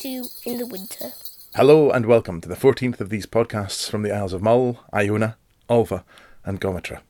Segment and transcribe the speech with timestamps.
[0.00, 1.12] do in the winter?
[1.54, 5.36] Hello and welcome to the 14th of these podcasts from the Isles of Mull, Iona,
[5.68, 6.04] Ulva,
[6.42, 7.00] and Gometra.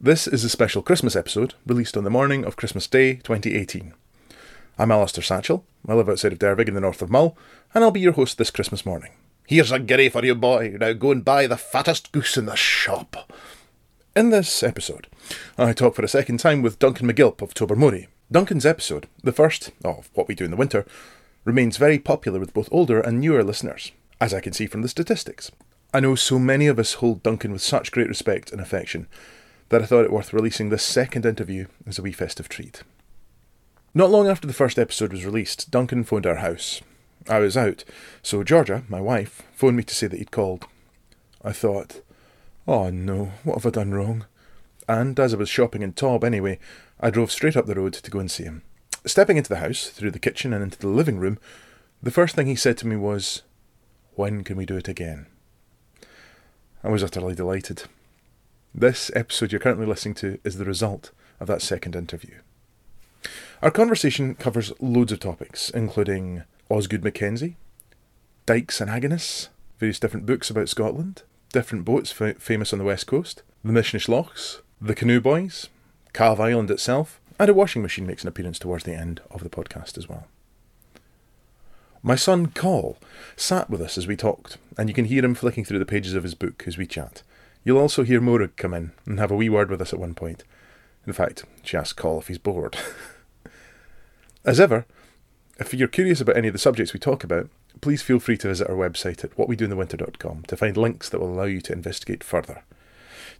[0.00, 3.92] This is a special Christmas episode released on the morning of Christmas Day 2018.
[4.78, 7.36] I'm Alistair Satchell, I live outside of Dervaig in the north of Mull,
[7.74, 9.10] and I'll be your host this Christmas morning.
[9.48, 10.76] Here's a guinea for you, boy.
[10.78, 13.32] Now go and buy the fattest goose in the shop.
[14.14, 15.08] In this episode,
[15.58, 18.06] I talk for a second time with Duncan McGilp of Tobermory.
[18.30, 20.84] Duncan's episode, the first of What We Do in the Winter,
[21.46, 24.88] remains very popular with both older and newer listeners, as I can see from the
[24.88, 25.50] statistics.
[25.94, 29.06] I know so many of us hold Duncan with such great respect and affection
[29.68, 32.82] that I thought it worth releasing this second interview as a wee festive treat.
[33.94, 36.82] Not long after the first episode was released, Duncan phoned our house.
[37.28, 37.84] I was out,
[38.22, 40.66] so Georgia, my wife, phoned me to say that he'd called.
[41.42, 42.02] I thought,
[42.66, 44.26] oh no, what have I done wrong?
[44.88, 46.58] And as I was shopping in Tob anyway,
[47.00, 48.62] I drove straight up the road to go and see him.
[49.06, 51.38] Stepping into the house, through the kitchen and into the living room,
[52.02, 53.42] the first thing he said to me was,
[54.14, 55.26] When can we do it again?
[56.82, 57.84] I was utterly delighted.
[58.74, 62.34] This episode you're currently listening to is the result of that second interview.
[63.62, 67.56] Our conversation covers loads of topics, including Osgood Mackenzie,
[68.44, 69.48] Dykes and Agonists,
[69.78, 71.22] various different books about Scotland,
[71.52, 75.68] different boats famous on the west coast, the Mishnish Lochs, the Canoe Boys,
[76.12, 79.50] Calve Island itself, and a washing machine makes an appearance towards the end of the
[79.50, 80.26] podcast as well.
[82.02, 82.98] My son Call
[83.36, 86.14] sat with us as we talked, and you can hear him flicking through the pages
[86.14, 87.22] of his book as we chat.
[87.64, 90.14] You'll also hear Morag come in and have a wee word with us at one
[90.14, 90.44] point.
[91.06, 92.76] In fact, she asks Call if he's bored.
[94.44, 94.86] as ever,
[95.58, 97.48] if you're curious about any of the subjects we talk about,
[97.80, 101.44] please feel free to visit our website at whatwedointhewinter.com to find links that will allow
[101.44, 102.62] you to investigate further.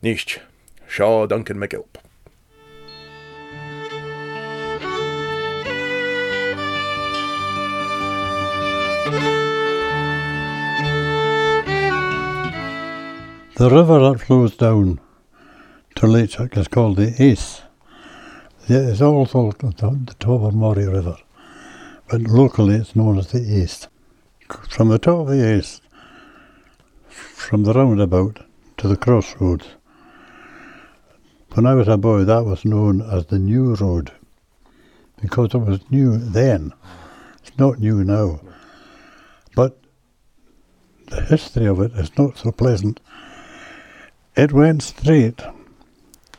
[0.03, 0.41] Nisht,
[0.89, 1.97] Shaw Duncan McGilp.
[13.57, 15.01] The river that flows down
[15.95, 17.63] to Leitchuk is called the Ace.
[18.69, 21.17] It's also the, Tobermory River,
[22.07, 23.89] but locally it's known as the Ace.
[24.69, 25.81] From the top of the Ace,
[27.09, 28.41] from the roundabout
[28.77, 29.69] to the crossroads,
[31.55, 34.13] when I was a boy that was known as the New Road,
[35.23, 36.75] because it was new then.
[37.39, 38.39] It's not new now.
[39.55, 39.81] But
[41.07, 43.01] the history of it is not so pleasant.
[44.37, 45.43] It went straight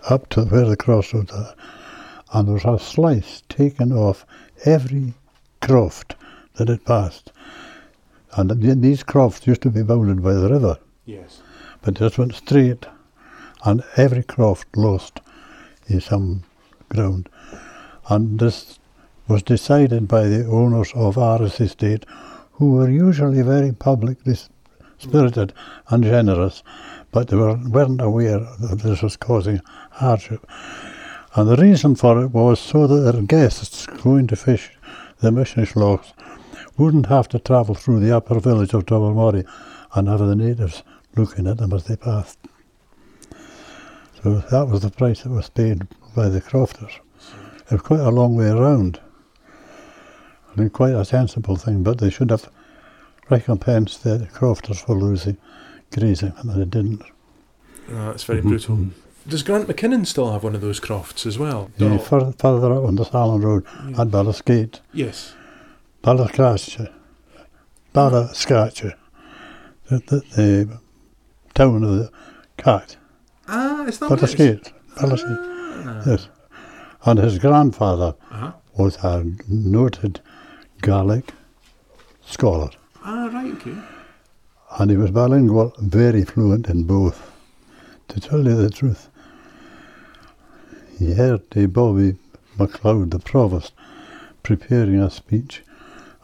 [0.08, 1.56] up to where the crossroads are,
[2.32, 4.24] and there was a slice taken off
[4.66, 5.16] every
[5.62, 6.16] croft
[6.58, 7.32] that it passed.
[8.34, 8.52] And
[8.84, 10.78] these crofts used to be bounded by the river.
[11.06, 11.42] Yes.
[11.82, 12.86] But this went straight,
[13.66, 15.20] and every croft lost
[15.88, 16.44] in some
[16.90, 17.30] ground.
[18.10, 18.78] And this
[19.28, 22.06] was decided by the owners of Aros Estate,
[22.52, 24.38] who were usually very publicly
[25.00, 25.54] spirited
[25.90, 26.62] and generous
[27.18, 30.46] but they were, weren't aware that this was causing hardship.
[31.34, 34.70] And the reason for it was so that their guests going to fish
[35.20, 36.14] the Mishnish Lochs
[36.78, 39.46] wouldn't have to travel through the upper village of Tobermory
[39.96, 40.84] and have the natives
[41.16, 42.38] looking at them as they passed.
[44.22, 47.00] So that was the price that was paid by the crofters.
[47.66, 49.02] It was quite a long way around.
[50.52, 52.48] I mean, quite a sensible thing, but they should have
[53.28, 55.38] recompensed the crofters for losing
[55.92, 57.04] grazing, and they didn't.
[57.90, 58.50] Oh, that's very mm-hmm.
[58.50, 58.76] brutal.
[58.76, 59.30] Mm-hmm.
[59.30, 61.70] Does Grant McKinnon still have one of those crofts as well?
[61.78, 64.02] Yeah, further, further up on the Salen Road yeah.
[64.02, 64.80] at Ballasgate.
[64.94, 65.36] Yes.
[66.02, 66.94] Ballascratcher.
[67.94, 68.94] Ballascratcher.
[69.90, 70.80] The, the, the
[71.54, 72.12] town of the
[72.56, 72.96] cat.
[73.50, 74.72] Ah, is that Ballasgate.
[74.96, 75.86] Ballasgate.
[75.86, 76.04] Ah.
[76.06, 76.30] Yes.
[77.04, 78.54] And his grandfather uh-huh.
[78.78, 80.22] was a noted
[80.82, 81.34] Gaelic
[82.26, 82.70] scholar.
[83.04, 83.76] Ah, right, okay
[84.78, 87.32] and he was bilingual, very fluent in both.
[88.10, 89.10] To tell you the truth,
[90.98, 92.16] he heard the Bobby
[92.58, 93.74] MacLeod, the provost,
[94.44, 95.64] preparing a speech,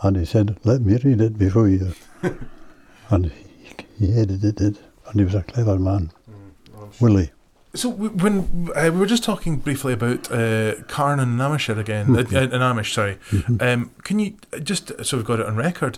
[0.01, 1.93] and he said, "Let me read it before you."
[3.09, 4.77] and he, he edited it,
[5.07, 7.31] and he was a clever man, mm, Willie.
[7.75, 12.35] So when uh, we were just talking briefly about uh, Carn and Amishir again, mm-hmm.
[12.35, 13.15] uh, uh, Amish, sorry.
[13.31, 13.57] Mm-hmm.
[13.59, 15.97] Um, can you just so we've got it on record?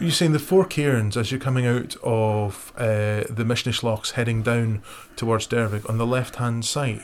[0.00, 4.42] You're saying the four cairns as you're coming out of uh, the Mishnish Lochs heading
[4.42, 4.82] down
[5.14, 7.00] towards Dervaig on the left hand side?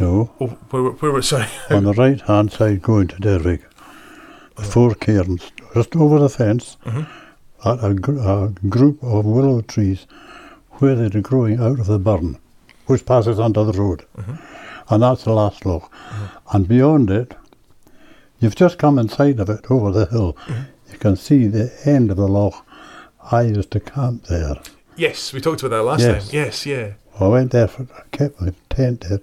[0.00, 0.32] No.
[0.40, 1.46] Oh, where, where, where sorry.
[1.70, 3.62] on the right hand side going to Dervaig.
[4.56, 7.02] The four cairns, just over the fence, mm-hmm.
[7.68, 10.06] a, a, a, group of willow trees
[10.72, 12.38] where they're growing out of the burn,
[12.86, 14.04] which passes under the road.
[14.16, 14.94] Mm-hmm.
[14.94, 15.90] And that's the last loch.
[15.92, 16.56] Mm-hmm.
[16.56, 17.34] And beyond it,
[18.40, 20.36] you've just come inside of it over the hill.
[20.92, 22.66] You can see the end of the loch.
[23.30, 24.56] I used to camp there.
[24.96, 26.28] Yes, we talked about that last Yes.
[26.28, 26.34] time.
[26.34, 26.92] Yes, yeah.
[27.18, 29.20] I went there, for, I kept my tent there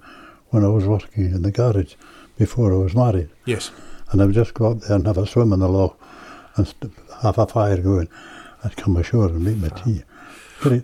[0.49, 1.93] when I was working in the garage
[2.37, 3.29] before I was married.
[3.45, 3.71] Yes.
[4.11, 5.99] And I would just go up there and have a swim in the loch
[6.55, 8.09] and st- have a fire going.
[8.63, 10.03] I'd come ashore and make my tea.
[10.59, 10.83] Great.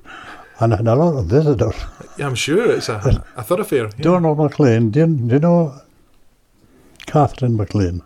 [0.59, 1.75] And I had a lot of visitors.
[2.17, 3.85] Yeah, I'm sure it's a, a thoroughfare.
[3.97, 4.03] Yeah.
[4.03, 5.81] Donald McLean, do you, do you know
[7.07, 8.03] Catherine McLean?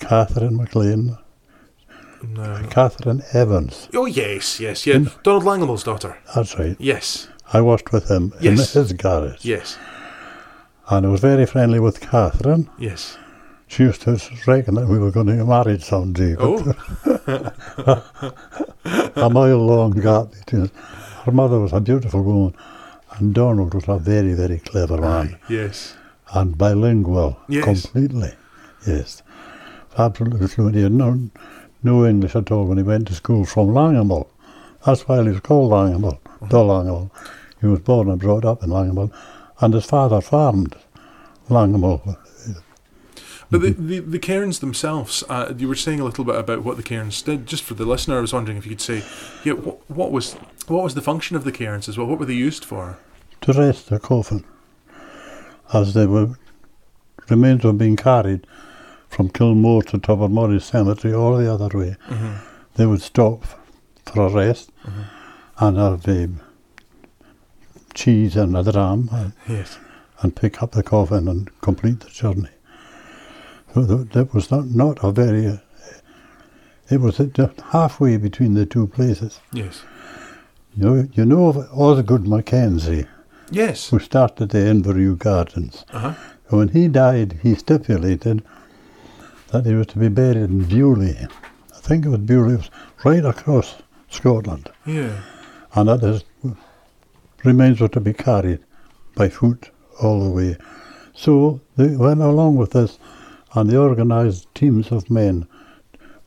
[0.00, 1.16] Catherine McLean,
[2.22, 2.42] No.
[2.42, 3.88] Uh, Catherine Evans.
[3.94, 4.98] Oh, yes, yes, yeah.
[4.98, 5.06] Hmm?
[5.22, 6.16] Donald Langham's daughter.
[6.34, 6.76] That's right.
[6.78, 8.74] Yes, I worked with him Yes.
[8.74, 9.44] in his garage.
[9.44, 9.78] yes,
[10.90, 12.68] And I was very friendly with Catherine.
[12.78, 13.16] yes.
[13.70, 16.34] She used to reckon that we were going to get married someday.
[16.38, 16.72] Oh,
[19.16, 20.70] a mile long gap between us.
[21.24, 22.54] Her mother was a beautiful woman,
[23.18, 25.94] and Donald was a very, very clever man, yes.
[26.32, 27.64] and bilingual Yes.
[27.64, 28.32] completely.
[28.86, 29.22] Yes,
[29.98, 30.74] absolutely fluent.
[30.76, 31.28] He had no,
[31.82, 34.28] no English at all when he went to school from Langamull.
[34.84, 37.10] That's why he was called Langamull, the Langamull.
[37.60, 39.12] He was born and brought up in Langamull,
[39.60, 40.76] and his father farmed
[41.48, 42.16] Langamull.
[43.50, 46.76] But the, the, the cairns themselves, uh, you were saying a little bit about what
[46.76, 47.46] the cairns did.
[47.46, 49.02] Just for the listener, I was wondering if you could say,
[49.42, 50.34] yeah, what, what was
[50.66, 52.06] what was the function of the cairns as well?
[52.06, 52.98] What were they used for?
[53.40, 54.44] to rest the coffin
[55.72, 56.30] as they were
[57.28, 58.46] remains were being carried
[59.08, 61.96] from Kilmore to Tobermory Cemetery or the other way.
[62.08, 62.32] Mm-hmm.
[62.74, 63.44] They would stop
[64.06, 64.70] for a rest
[65.58, 66.40] and have um,
[67.94, 69.78] cheese and a dram and, Yes.
[70.20, 72.48] and pick up the coffin and complete the journey.
[73.74, 75.56] So th- that was not, not a very, uh,
[76.90, 79.40] it was just halfway between the two places.
[79.52, 79.82] Yes.
[80.76, 83.06] You know, you know of Osgood Mackenzie,
[83.50, 83.88] Yes.
[83.90, 85.84] who started the Inverewe Gardens.
[85.92, 86.14] Uh huh.
[86.50, 88.42] When he died, he stipulated
[89.52, 91.26] that he was to be buried in Beauly.
[91.74, 92.70] I think it was Beauly, it was
[93.04, 93.76] right across
[94.10, 94.70] Scotland.
[94.86, 95.20] Yeah.
[95.74, 96.24] And that his
[97.44, 98.60] remains were to be carried
[99.14, 99.70] by foot
[100.02, 100.56] all the way.
[101.14, 102.98] So they went along with this
[103.54, 105.46] and they organised teams of men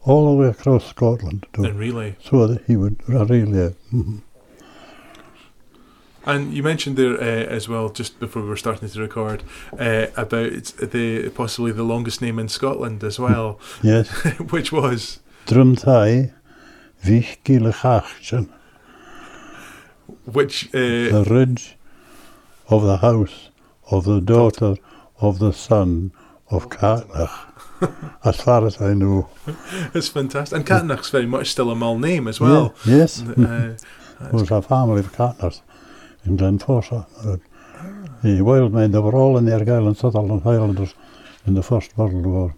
[0.03, 2.15] all the way across Scotland to, And relay.
[2.23, 3.41] so that he would really.
[3.93, 4.21] mhm.
[6.25, 9.43] And you mentioned there uh, as well, just before we were starting to record,
[9.79, 14.07] uh, about the possibly the longest name in Scotland as well, Yes,
[14.51, 15.19] which was?
[15.47, 16.31] Drumthai
[17.03, 18.49] Vichgilachachchen,
[20.25, 21.77] which uh, the ridge
[22.69, 23.49] of the house
[23.89, 24.75] of the daughter
[25.19, 26.11] of the son
[26.51, 27.31] of Catnach,
[28.23, 29.29] as far as I know.
[29.95, 30.55] is fantastic.
[30.55, 32.75] And Catnach's very much still a Mull name as well.
[32.85, 33.75] Yeah, yes, Uh,
[34.31, 35.61] was a family of Catnachs
[36.25, 37.05] in Glenforsa.
[37.25, 37.37] Uh,
[38.23, 40.93] the wild men, they were all in the Argyll and Sutherland Highlanders
[41.45, 42.55] in the First World War.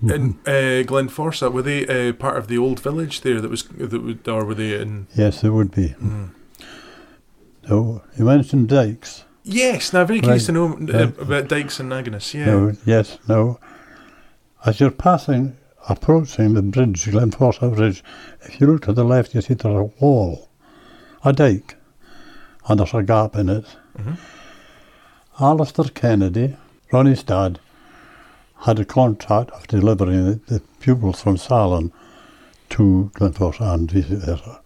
[0.00, 4.02] and uh, Glenforsa were they uh, part of the old village there that was that
[4.02, 5.06] would, or were they in?
[5.14, 5.94] Yes, they would be.
[6.00, 6.30] Mm.
[7.68, 9.24] So, you mentioned dikes.
[9.42, 10.54] Yes, now very curious Right.
[10.54, 12.32] to know uh, about Dykes and Naginus.
[12.34, 12.46] Yeah.
[12.46, 13.58] No, yes, no.
[14.64, 15.56] As you're passing,
[15.88, 18.02] approaching the bridge, Glenforsa Bridge,
[18.42, 20.48] if you look to the left, you see there's a wall,
[21.24, 21.75] a dike,
[22.68, 23.64] and there's a gap in it.
[23.98, 24.16] Mhm.
[25.40, 26.56] Alistair Kennedy,
[26.92, 27.60] Ronnie's dad,
[28.60, 31.92] had a contract of delivering the, pupils from Salen
[32.70, 34.60] to Glenforsa and vice versa.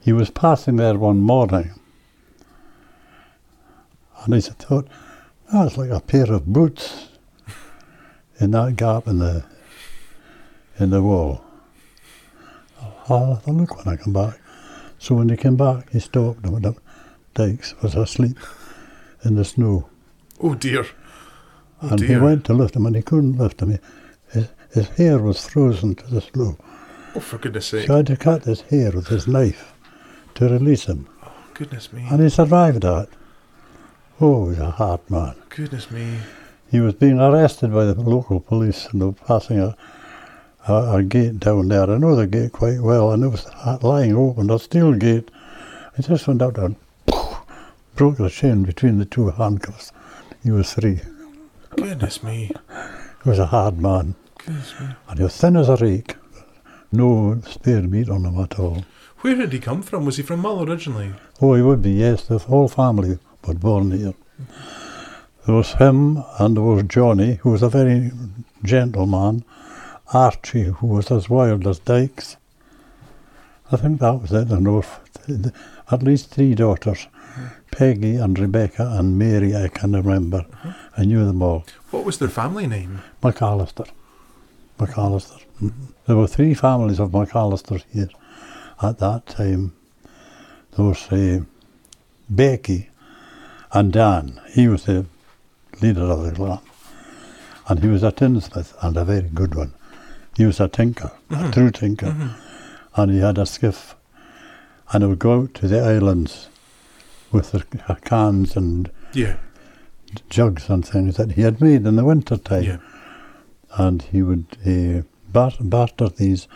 [0.00, 1.72] He was passing there one morning,
[4.24, 4.88] and he thought,
[5.52, 7.08] that's like a pair of boots
[8.40, 9.44] in that gap in the
[10.78, 11.44] in the wall.
[13.08, 14.40] I'll have a look when I come back.
[14.98, 16.76] So when he came back, he stopped and went up.
[17.34, 18.38] Dykes was asleep
[19.24, 19.88] in the snow.
[20.40, 20.86] Oh dear.
[21.82, 23.70] Oh and he went to lift him and he couldn't lift him.
[23.72, 23.78] He-
[24.32, 26.56] His, his hair was frozen to the snow.
[27.14, 27.86] Oh, for goodness sake.
[27.86, 29.72] So I had to cut his hair with his knife
[30.34, 31.06] to release him.
[31.24, 32.04] Oh, Goodness me.
[32.10, 33.08] And he survived that.
[34.20, 35.34] Oh, he's a hard man.
[35.50, 36.18] Goodness me.
[36.70, 39.76] He was being arrested by the local police and they were passing a,
[40.66, 41.88] a, a gate down there.
[41.88, 43.46] I know the gate quite well, and it was
[43.82, 45.30] lying open, a steel gate.
[45.96, 46.74] I just went out and
[47.96, 49.92] broke the chain between the two handcuffs.
[50.42, 51.00] He was free.
[51.76, 52.50] Goodness me.
[53.22, 54.88] He was a hard man, Goodness me.
[55.08, 56.16] and he was thin as a rake.
[56.92, 58.84] No spare meat on him at all.
[59.22, 60.04] Where did he come from?
[60.04, 61.12] Was he from Mull originally?
[61.40, 62.24] Oh, he would be, yes.
[62.24, 64.14] The whole family were born here.
[65.46, 68.10] There was him, and there was Johnny, who was a very
[68.62, 69.44] gentle man.
[70.12, 72.36] Archie, who was as wild as Dykes.
[73.72, 74.50] I think that was it.
[74.50, 74.84] And there were
[75.90, 77.08] at least three daughters.
[77.74, 80.46] Peggy and Rebecca and Mary, I can remember.
[80.96, 81.64] I knew them all.
[81.90, 83.02] What was their family name?
[83.20, 83.88] McAllister.
[84.78, 85.42] McAllister.
[86.06, 88.10] There were three families of McAllisters here
[88.80, 89.72] at that time.
[90.76, 91.40] There was uh,
[92.30, 92.90] Becky
[93.72, 94.40] and Dan.
[94.50, 95.06] He was the
[95.82, 96.60] leader of the clan.
[97.68, 99.74] And he was a tinsmith and a very good one.
[100.36, 102.36] He was a tinker, a true tinker.
[102.94, 103.96] And he had a skiff.
[104.92, 106.48] And he would go out to the islands
[107.34, 107.64] with the
[108.04, 109.36] cans and Yeah.
[110.30, 112.62] jugs and things that he had made in the winter time.
[112.64, 112.76] Yeah.
[113.76, 116.46] And he would uh, bar- barter these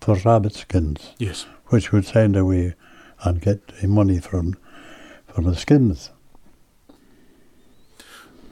[0.00, 1.46] for rabbit skins, Yes.
[1.68, 2.74] which would send away
[3.24, 4.56] and get money from
[5.26, 6.10] from the skins.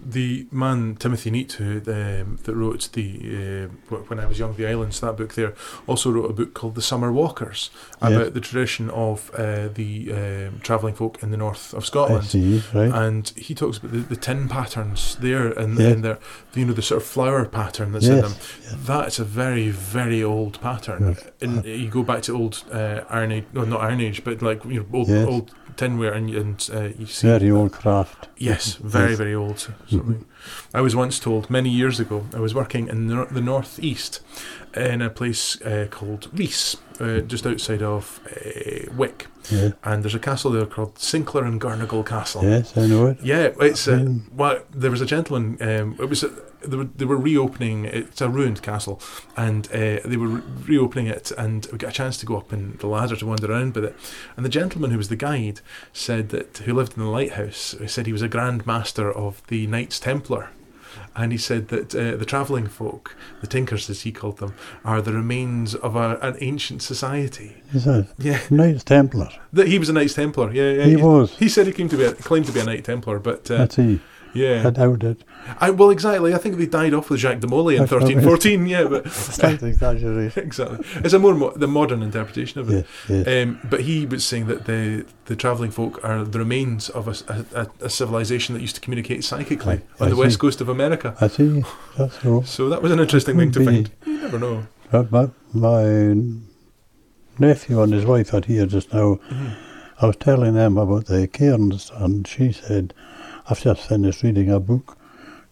[0.09, 4.69] The man Timothy Neat, who um, that wrote the uh, when I was young, the
[4.69, 5.53] islands, that book there,
[5.89, 7.71] also wrote a book called The Summer Walkers
[8.03, 8.13] Yes.
[8.13, 12.25] about the tradition of uh, the um, travelling folk in the north of Scotland.
[12.27, 12.93] see, right?
[12.93, 15.95] And he talks about the, the tin patterns there and Yes.
[15.95, 16.19] in there,
[16.55, 18.33] you know, the sort of flower pattern that's in them.
[18.37, 18.75] yes, yes.
[18.87, 21.17] That's a very, very old pattern.
[21.17, 21.31] Yes.
[21.41, 24.65] And you go back to old uh, Iron Age, no, not Iron Age, but like
[24.65, 25.27] you know, old, Yes.
[25.29, 28.29] old tinware, and, and uh, you see Very old craft.
[28.39, 29.19] Yes, very, Yes.
[29.19, 29.69] very old.
[30.75, 34.21] I was once told many years ago, I was working in the, the northeast
[34.75, 39.27] in a place uh, called Reiss, uh, just outside of uh, Wick.
[39.51, 39.71] Yeah.
[39.85, 42.43] And there's a castle there called Sinclair and Girnigoe Castle.
[42.43, 43.19] Yes, I know it.
[43.23, 45.57] Yeah, it's uh, well, there was a gentleman.
[45.61, 46.25] Um, it was
[46.67, 47.85] they were, they were reopening.
[47.87, 49.01] It's a ruined castle,
[49.37, 51.31] and uh, they were re- reopening it.
[51.39, 53.85] And we got a chance to go up in the ladder to wander around with
[53.85, 53.97] it.
[54.37, 55.61] And the gentleman who was the guide
[55.93, 59.67] said that who lived in the lighthouse said he was a grand master of the
[59.67, 60.51] Knights Templar.
[61.15, 64.55] And he said that uh, the travelling folk, the tinkers as he called them,
[64.85, 67.57] are the remains of a, an ancient society.
[67.73, 69.31] He's a Yeah, Knights Templar.
[69.53, 70.53] that he was a Knights Templar.
[70.53, 70.85] Yeah, yeah.
[70.85, 71.37] He was.
[71.39, 73.59] He said he came to be a, claimed to be a Knight Templar, but uh,
[73.59, 74.01] That's he.
[74.37, 75.19] Yeah, I doubt it.
[75.61, 76.35] I, well, exactly.
[76.35, 78.25] I think they died off with Jacques de Molay in That's thirteen right.
[78.27, 78.67] fourteen.
[78.67, 79.07] Yeah, but
[79.63, 80.43] exaggeration.
[80.47, 82.87] exactly, it's a more mo- the modern interpretation of it.
[83.09, 83.47] Yes, yes.
[83.49, 87.67] Um, but he was saying that the the travelling folk are the remains of a
[87.81, 91.15] a civilization that used to communicate psychically I- on I the west coast of America.
[91.21, 91.65] I see.
[91.97, 92.43] That's so.
[92.43, 93.91] So that was an interesting thing to find.
[94.05, 94.67] You never know.
[94.91, 96.15] But my, my
[97.39, 99.19] nephew and his wife are here just now.
[99.31, 99.57] Mhm.
[100.01, 102.93] I was telling them about the cairns, and she said,
[103.49, 104.97] I've just finished reading a book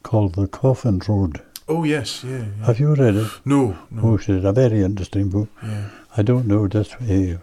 [0.02, 1.40] called The Coffin Road.
[1.68, 2.38] Oh yes, yeah.
[2.58, 2.66] yeah.
[2.66, 3.30] Have you read it?
[3.44, 4.02] no, no.
[4.02, 5.48] Oh, it's a very interesting book.
[5.62, 5.88] Yeah.
[6.16, 7.38] I don't know just uh,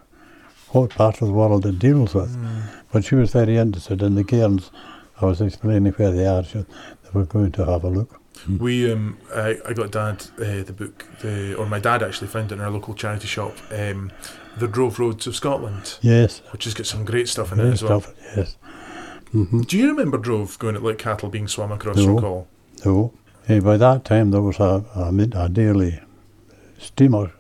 [0.70, 2.62] what part of the world it deals with, Mm.
[2.92, 4.72] but she was very interested in the cairns.
[5.22, 6.44] I was explaining where they are.
[6.44, 8.20] She, they were going to have a look.
[8.60, 12.52] We um, I, I got dad uh, the book, the or my dad actually found
[12.52, 14.12] it in our local charity shop, um,
[14.58, 17.84] the Drove Roads of Scotland, Yes, which has got some great stuff in it as
[17.84, 18.02] well.
[18.02, 18.16] stuff.
[18.36, 18.58] Yes.
[19.32, 22.20] Hmm Do you remember Drove going at like cattle being swum across No.
[22.20, 22.48] call?
[22.76, 23.14] So,
[23.48, 26.00] eh, by that time there was a, a, a daily
[26.80, 27.32] steamer.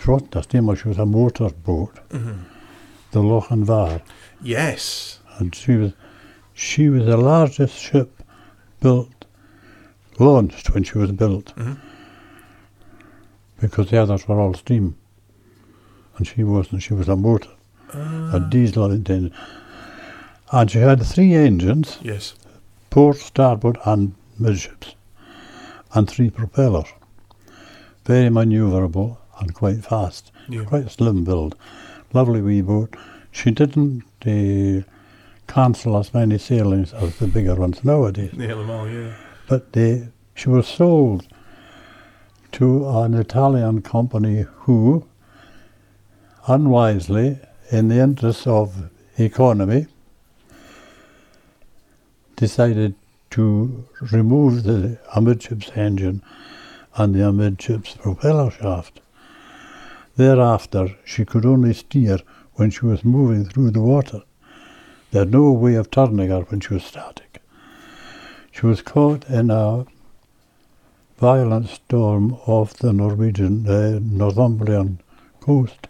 [0.00, 2.32] She wasn't a steamer, she was a motor boat, hmm
[3.12, 4.00] the Lochinvar.
[4.42, 5.18] Yes.
[5.38, 5.92] And she was,
[6.54, 8.22] she was the largest ship
[8.80, 9.26] built,
[10.18, 11.76] launched when she was built, Mhm.
[13.60, 14.96] because the others were all steam.
[16.16, 17.50] And she wasn't, she was a motor,
[17.92, 19.30] a Uh, diesel engine.
[20.52, 22.34] And she had three engines, yes.
[22.90, 24.94] port, starboard, and midships,
[25.94, 26.88] and three propellers.
[28.04, 30.64] Very manoeuvrable and quite fast, Yeah.
[30.64, 31.54] quite slim build.
[32.12, 32.94] Lovely wee boat.
[33.30, 34.82] She didn't uh,
[35.50, 38.88] cancel as many sailings as the bigger ones nowadays, Nail them all.
[38.88, 39.14] Yeah.
[39.48, 41.26] but they, she was sold
[42.52, 45.06] to an Italian company who,
[46.46, 47.38] unwisely,
[47.70, 49.86] in the interests of economy,
[52.42, 52.92] decided
[53.30, 56.20] to remove the amidships engine
[56.96, 59.00] and the amidships propeller shaft.
[60.16, 62.18] Thereafter, she could only steer
[62.54, 64.22] when she was moving through the water.
[65.12, 67.40] They had no way of turning her when she was static.
[68.50, 69.86] She was caught in a
[71.18, 74.98] violent storm off the Norwegian, uh, Northumbrian
[75.38, 75.86] coast.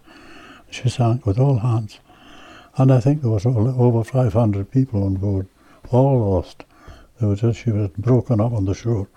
[0.70, 1.98] She sank with all hands.
[2.76, 5.46] And I think there was over 500 people on board,
[5.90, 6.64] all lost.
[7.18, 9.08] There was just, she was broken up on the shore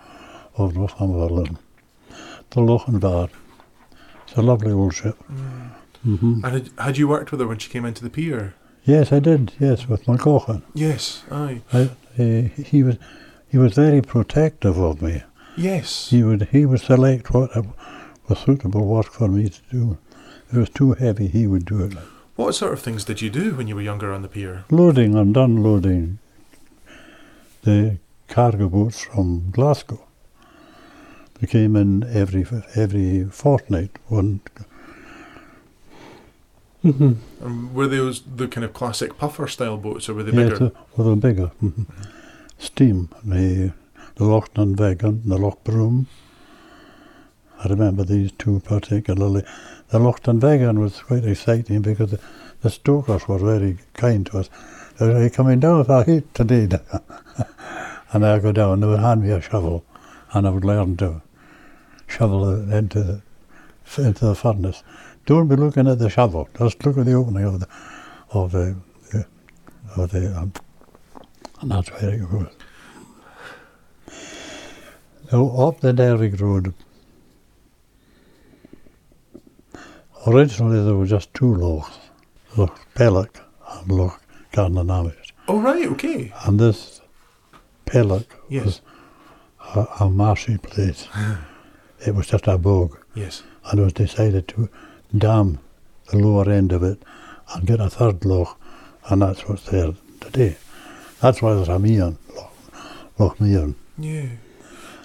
[0.57, 1.57] of Northumberland.
[2.51, 3.29] The Lochinvar.
[4.27, 5.17] It's a lovely old ship.
[5.31, 5.69] Mm.
[6.03, 8.53] hmm And had, had you worked with her when she came into the pier?
[8.83, 9.53] Yes, I did.
[9.59, 10.61] Yes, with McCaughon.
[10.75, 11.23] Yes.
[11.31, 11.61] Aye.
[11.73, 12.97] I, uh, he was
[13.47, 15.23] he was very protective of me.
[15.57, 16.09] Yes.
[16.11, 17.49] He would he would select what
[18.29, 19.97] was suitable work for me to do.
[20.49, 21.93] If it was too heavy, he would do it.
[22.35, 24.65] What sort of things did you do when you were younger on the pier?
[24.69, 26.19] Loading and unloading
[27.65, 30.01] the cargo boats from Glasgow.
[31.39, 32.45] They came in every
[32.75, 33.91] every fortnight.
[34.07, 34.39] One.
[36.83, 37.13] Mm-hmm.
[37.45, 40.65] And were those the kind of classic puffer style boats, or were they Yes, bigger?
[40.65, 41.51] uh, well, they're bigger.
[41.61, 41.85] mhm.
[42.57, 43.09] Steam.
[43.23, 43.73] The
[44.15, 46.07] the Loch Dunvegan, the Loch Broom.
[47.63, 49.43] I remember these two particularly.
[49.89, 52.19] The Loch Dunvegan was quite exciting because the,
[52.61, 54.49] the stokers were very kind to us.
[54.97, 56.69] They were coming down with our heat today.
[58.13, 59.83] and I go down, and they would hand me a shovel,
[60.31, 61.21] and I would learn to
[62.07, 63.21] shovel it into the,
[63.97, 64.83] into the furnace.
[65.25, 67.67] Don't be looking at the shovel, just look at the opening of the,
[68.29, 68.75] of the,
[69.11, 69.25] the
[69.97, 70.53] of the, um,
[71.61, 72.47] and that's where it goes.
[75.33, 76.73] Up the Derrick Road,
[80.27, 81.97] originally there were just two lochs,
[82.55, 84.21] Loch Peallach and Loch
[84.55, 85.31] Garnanamis.
[85.47, 86.31] Oh right, okay.
[86.45, 87.01] And this
[87.85, 88.65] Peallach Yes.
[88.65, 88.81] was
[89.75, 91.07] a, a marshy place.
[92.05, 92.97] it was just a bog.
[93.13, 93.43] Yes.
[93.69, 94.69] and it was decided to
[95.17, 95.59] dam
[96.11, 97.01] the lower end of it
[97.53, 98.59] and get a third loch,
[99.09, 100.57] and that's what's there today.
[101.21, 102.53] That's why there's a Meon, Loch,
[103.19, 103.75] loch Meon.
[103.97, 104.27] Yeah.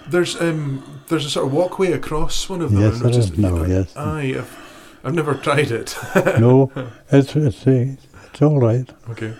[0.09, 2.81] There's um there's a sort of walkway across one of them.
[2.81, 3.95] Yes, I there is now, yes.
[3.95, 5.95] Aye, I've, I've never tried it.
[6.39, 6.71] no,
[7.11, 7.95] it's, it's, uh,
[8.27, 8.89] it's all right.
[9.09, 9.33] okay.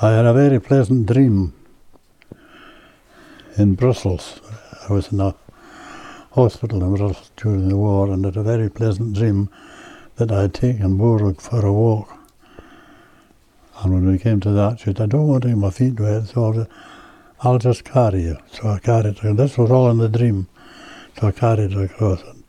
[0.00, 1.52] I had a very pleasant dream
[3.56, 4.40] in Brussels.
[4.88, 5.34] I was in a
[6.32, 9.50] hospital in Brussels during the war and had a very pleasant dream
[10.16, 12.16] that I had taken Borg for a walk.
[13.82, 15.98] And when we came to that, she said, I don't want to get my feet
[15.98, 16.66] wet, so
[17.40, 18.36] I'll, just carry you.
[18.52, 19.32] So I carried her.
[19.34, 20.48] This was all in the dream.
[21.18, 22.44] So I carried her across and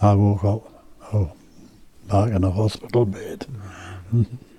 [0.00, 1.32] I woke up, oh,
[2.06, 3.46] back in a hospital bed.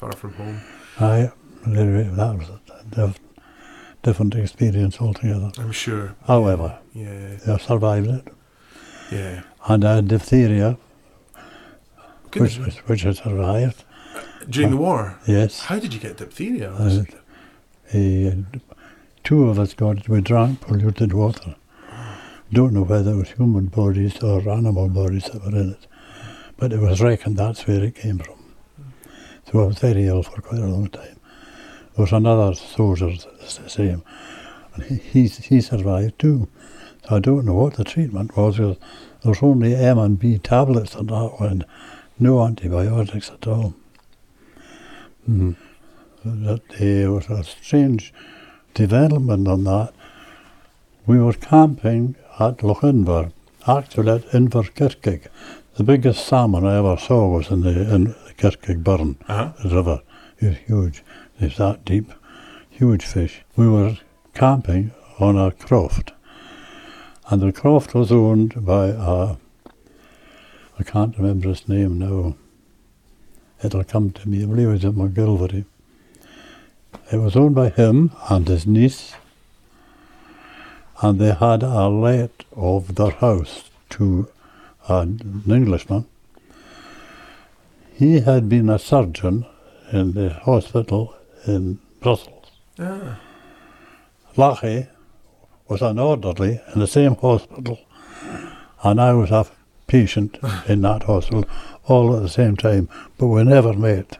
[0.00, 0.60] Far from home.
[0.98, 1.30] I,
[1.66, 3.18] that was a diff-
[4.02, 5.52] different experience altogether.
[5.58, 6.14] I'm sure.
[6.26, 7.36] However, Yeah.
[7.46, 8.28] I survived it.
[9.12, 9.42] Yeah.
[9.68, 10.78] And I had diphtheria,
[12.30, 12.56] Goodness.
[12.58, 13.84] which, which I survived.
[14.48, 15.18] During the war.
[15.26, 15.60] Yes.
[15.60, 16.72] How did you get diphtheria?
[16.72, 17.04] Uh,
[19.22, 20.08] two of us got it.
[20.08, 21.56] We drank polluted water.
[22.50, 25.86] Don't know whether it was human bodies or animal bodies that were in it,
[26.56, 28.39] but it was reckoned that's where it came from.
[29.58, 31.18] I was very ill for quite a long time.
[31.96, 34.02] There was another soldier the same,
[34.74, 36.48] and he, he, he survived too.
[37.08, 38.56] So I don't know what the treatment was.
[38.56, 38.76] Because
[39.22, 41.64] there was only M and B tablets and that one,
[42.18, 43.74] no antibiotics at all.
[45.28, 45.56] Mm.
[46.24, 48.12] That there was a strange
[48.74, 49.92] development on that.
[51.06, 53.32] We were camping at Lochinver,
[53.66, 55.26] actually at Inverkirkaig.
[55.80, 59.52] The biggest salmon I ever saw was in the, in Kirkaig Burn Uh-huh.
[59.64, 60.02] river.
[60.38, 61.02] It was huge.
[61.38, 62.12] It's that deep.
[62.68, 63.40] Huge fish.
[63.56, 63.96] We were
[64.34, 66.12] camping on a croft.
[67.30, 69.36] And the croft was owned by a,
[70.78, 72.34] I can't remember his name now.
[73.64, 74.42] It'll come to me.
[74.42, 75.64] I believe it was at McGilvery.
[77.10, 79.14] It was owned by him and his niece.
[81.00, 84.28] And they had a let of their house to
[84.88, 86.06] an Englishman.
[87.92, 89.46] He had been a surgeon
[89.92, 91.14] in the hospital
[91.46, 92.46] in Brussels.
[92.78, 93.20] Ah.
[94.36, 94.88] Lachie
[95.68, 97.78] was an orderly in the same hospital,
[98.82, 99.46] and I was a
[99.86, 100.38] patient
[100.68, 101.44] in that hospital
[101.84, 102.88] all at the same time,
[103.18, 104.18] but we never met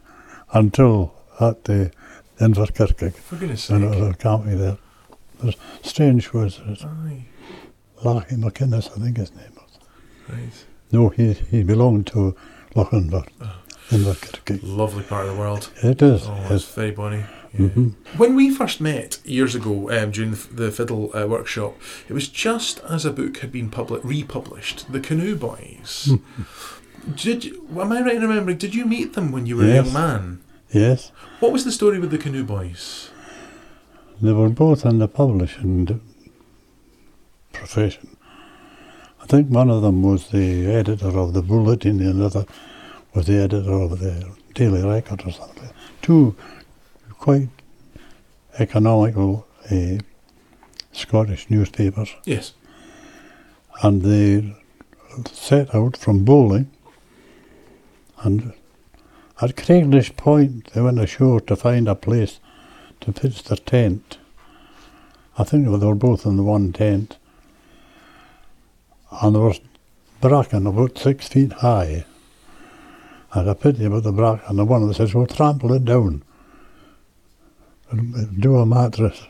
[0.53, 1.91] until at the
[2.39, 3.93] Inverkirkaig, For goodness and sake.
[3.97, 4.79] it was a county there.
[5.41, 6.83] There's strange coincidence.
[8.03, 9.60] Lachie McInnes, I think his name was.
[10.33, 10.65] Right.
[10.93, 12.35] No, he, he belonged to
[12.75, 13.27] Lochinver,
[13.91, 14.61] Inverkirkaig.
[14.63, 15.71] Lovely part of the world.
[15.83, 16.51] It is, Oh, yes.
[16.53, 17.25] it's very bonny.
[17.53, 17.67] Yeah.
[17.69, 17.95] Mhm.
[18.17, 21.75] When we first met years ago um, during the, the fiddle uh, workshop,
[22.09, 26.13] it was just as a book had been public, republished, The Canoe Boys.
[27.17, 28.57] did you, am I right in remembering?
[28.59, 30.41] Did you meet them when you were a young man?
[30.73, 31.11] Yes.
[31.41, 33.11] What was the story with the Canoe Boys?
[34.23, 36.01] They were both in the publishing
[37.53, 38.10] profession.
[39.23, 42.47] I think one of them was the editor of the Bulletin, the other
[43.15, 45.69] was the editor of the Daily Record or something.
[46.03, 46.35] Two
[47.19, 47.49] quite
[48.59, 49.99] economical uh,
[50.93, 52.55] Scottish newspapers, Yes.
[53.83, 54.57] and they
[55.31, 56.71] set out from Bowling.
[58.23, 58.53] And
[59.41, 62.41] at Craignish Point, they went ashore to find a place
[63.03, 64.19] to pitch their tent.
[65.39, 67.17] I think they were both in the one tent.
[69.11, 69.61] And there was
[70.21, 72.05] bracken about six feet high.
[73.33, 74.59] And a pity about the bracken.
[74.59, 76.23] And one of them says, well, trample it down.
[77.91, 79.23] and Do a mattress.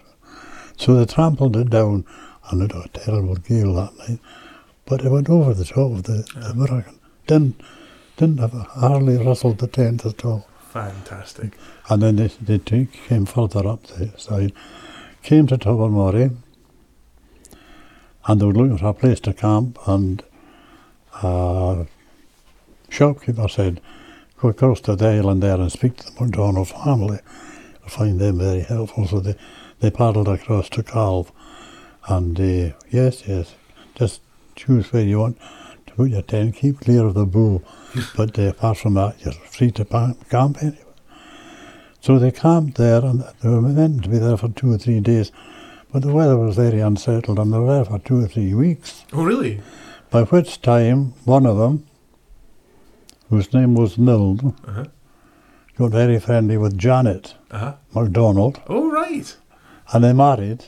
[0.77, 2.07] So they trampled it down
[2.51, 4.19] and it was a terrible gale that night.
[4.87, 6.99] But it went over the top of the, the American.
[7.27, 7.61] Didn't,
[8.17, 10.49] didn't have hardly rustled the tent at all.
[10.71, 11.57] Fantastic.
[11.89, 14.53] And then they, they came further up the side,
[15.23, 16.31] came to Tobermory,
[18.27, 20.23] and they were looking for a place to camp, and
[21.23, 21.87] a
[22.89, 23.81] shopkeeper said,
[24.39, 27.19] go across to the island there and speak to the McDonald family.
[27.85, 29.07] I find them very helpful.
[29.07, 29.37] So they,
[29.81, 31.33] they paddled across to Calve,
[32.09, 33.55] and uh, yes, yes,
[33.95, 34.21] just
[34.57, 35.39] choose where you want
[35.87, 37.63] to put your tent, keep clear of the bull,
[38.17, 40.85] but uh, apart from that, you're free to camp anywhere.
[42.01, 45.01] So they camped there, and they were meant to be there for two or three
[45.01, 45.33] days,
[45.93, 49.05] but the weather was very unsettled, and they were there for two or three weeks.
[49.13, 49.61] Oh, really?
[50.11, 51.87] By which time, one of them,
[53.29, 54.85] whose name was Milne, Uh-huh.
[55.79, 57.75] got very friendly with Janet Uh-huh.
[57.95, 59.37] MacDonald, Oh, right.
[59.93, 60.65] and they married.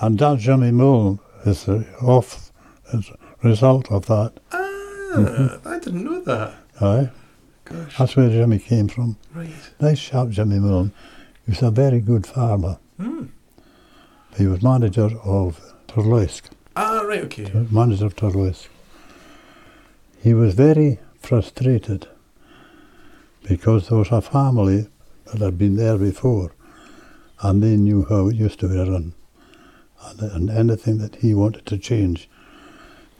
[0.00, 2.50] And that Jimmy Milne is the off
[2.92, 4.32] as a result of that.
[4.52, 6.54] Ah, I didn't know that.
[6.80, 7.10] Aye.
[7.66, 7.98] Gosh.
[7.98, 9.16] That's where Jimmy came from.
[9.34, 9.50] Right.
[9.80, 10.92] Nice chap, Jimmy Milne.
[11.44, 12.78] He was a very good farmer.
[12.98, 13.24] Hmm.
[14.36, 16.42] He was manager of Torloisk,
[16.76, 17.50] Ah, right, okay.
[17.70, 18.68] manager of.
[20.22, 22.06] He was very frustrated
[23.42, 24.86] because there was a family
[25.26, 26.52] that had been there before
[27.42, 29.14] and they knew how it used to be run.
[30.04, 32.28] And, and anything that he wanted to change,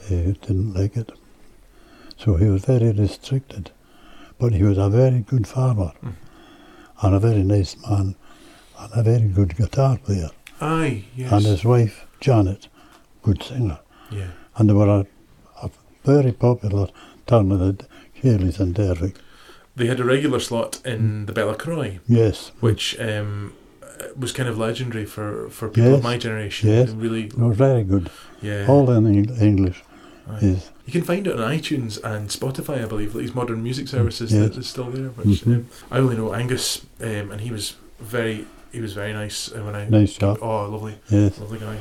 [0.08, 1.10] they didn't like it.
[2.16, 3.70] So he was very restricted.
[4.38, 6.14] But he was a very good farmer Mm.
[7.02, 8.14] and a very nice man
[8.78, 10.30] and a very good guitar player.
[10.60, 11.32] Aye, yes.
[11.32, 12.68] And his wife, Janet,
[13.22, 13.78] good singer.
[14.10, 14.28] yeah.
[14.56, 15.06] And they were a,
[15.62, 15.70] a
[16.04, 16.88] very popular
[17.26, 17.84] town in the
[18.20, 19.14] ceilidhs and Dervaig.
[19.76, 23.54] They had a regular slot in the Bellachroy, Yes, which um,
[24.18, 26.68] was kind of legendary for, for people of my generation.
[26.68, 26.90] Yes.
[26.90, 28.10] Really, it was very good.
[28.42, 28.66] yeah.
[28.68, 29.06] All in
[29.40, 29.82] English
[30.28, 30.38] Aye.
[30.42, 34.32] is You can find it on iTunes and Spotify, I believe, these modern music services
[34.32, 34.50] Yes.
[34.50, 35.10] that is still there.
[35.10, 35.54] Which Mhm.
[35.54, 39.60] um, I only know Angus, um, and he was very he was very nice uh,
[39.60, 40.38] when I nice chap.
[40.42, 41.80] oh lovely Yes, lovely guy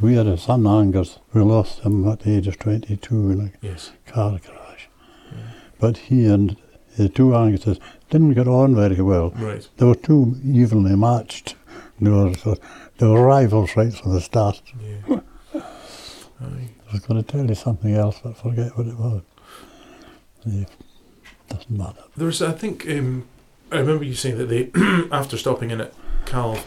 [0.00, 1.18] we had a son Angus.
[1.32, 4.88] We lost him at the age of 22 in yes a car crash.
[5.30, 5.38] Yeah.
[5.78, 6.56] But he and
[6.96, 7.78] the two Anguses
[8.10, 9.30] didn't get on very well.
[9.36, 11.54] right They were too evenly matched.
[12.00, 12.34] They were,
[12.98, 14.62] they were rivals right from the start.
[14.80, 15.20] yeah
[16.40, 19.22] I was going to tell you something else, but I forget what it was.
[20.46, 20.64] Yeah,
[21.48, 22.02] doesn't matter.
[22.16, 23.26] there was I think um,
[23.72, 24.70] I remember you saying that they
[25.12, 25.92] after stopping in at
[26.28, 26.64] Calve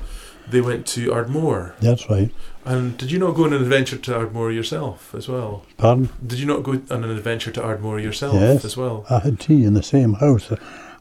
[0.50, 2.32] they went to Ardmore That's right.
[2.66, 6.10] and did you not go on an adventure to Ardmore yourself as well Pardon?
[6.26, 8.66] did you not go on an adventure to Ardmore yourself Yes.
[8.66, 10.52] as well I had tea in the same house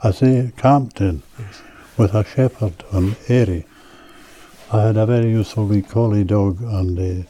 [0.05, 1.63] as they camped in Yes.
[1.97, 3.65] with a shepherd on Airy.
[4.73, 7.29] I had a very useful wee collie dog and uh,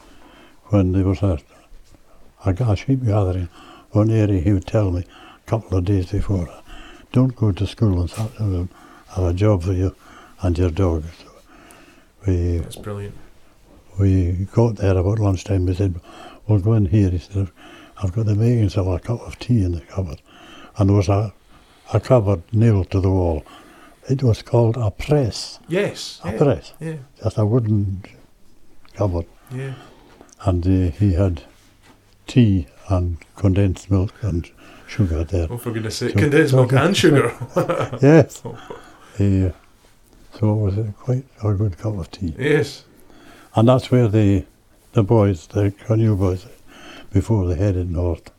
[0.65, 1.39] when there was a,
[2.45, 3.49] a, a sheep gathering
[3.93, 5.01] on Airy, he would tell me
[5.45, 6.47] a couple of days before,
[7.11, 8.69] don't go to school and
[9.15, 9.95] have a job for you
[10.41, 11.03] and your dog.
[11.23, 11.31] So
[12.27, 13.15] we, that's brilliant
[13.99, 15.65] we got there about lunchtime.
[15.65, 15.99] We said,
[16.47, 17.09] we'll go in here.
[17.09, 17.49] He said,
[18.01, 20.21] I've got the makings of a cup of tea in the cupboard.
[20.77, 21.33] And there was a,
[21.93, 23.43] a cupboard nailed to the wall.
[24.09, 25.59] It was called a press.
[25.67, 26.73] yes A yeah, press.
[26.79, 28.01] yeah Just a wooden
[28.93, 29.25] cupboard.
[29.53, 29.73] yeah
[30.45, 31.43] And uh, he had
[32.25, 34.49] tea and condensed milk and
[34.87, 35.47] sugar there.
[35.51, 37.35] oh for goodness sake So- condensed milk and sugar
[38.01, 38.41] yes.
[39.19, 39.51] Oh.
[40.41, 42.33] So it was quite a good cup of tea.
[42.37, 42.83] yes
[43.55, 44.45] And that's where the
[44.93, 46.47] the boys, the canoe boys,
[47.13, 48.29] before they headed north.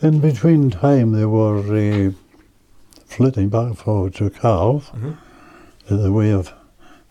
[0.00, 2.12] In between time, they were uh,
[3.04, 5.12] flitting back and forward to Calve, hmm
[5.88, 6.52] in the way of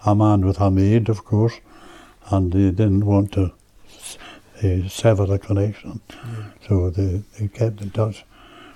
[0.06, 1.60] a man with a maid, of course,
[2.32, 3.52] and they didn't want to
[4.63, 6.46] uh, sever the connection, yeah.
[6.65, 8.24] so they, they kept in touch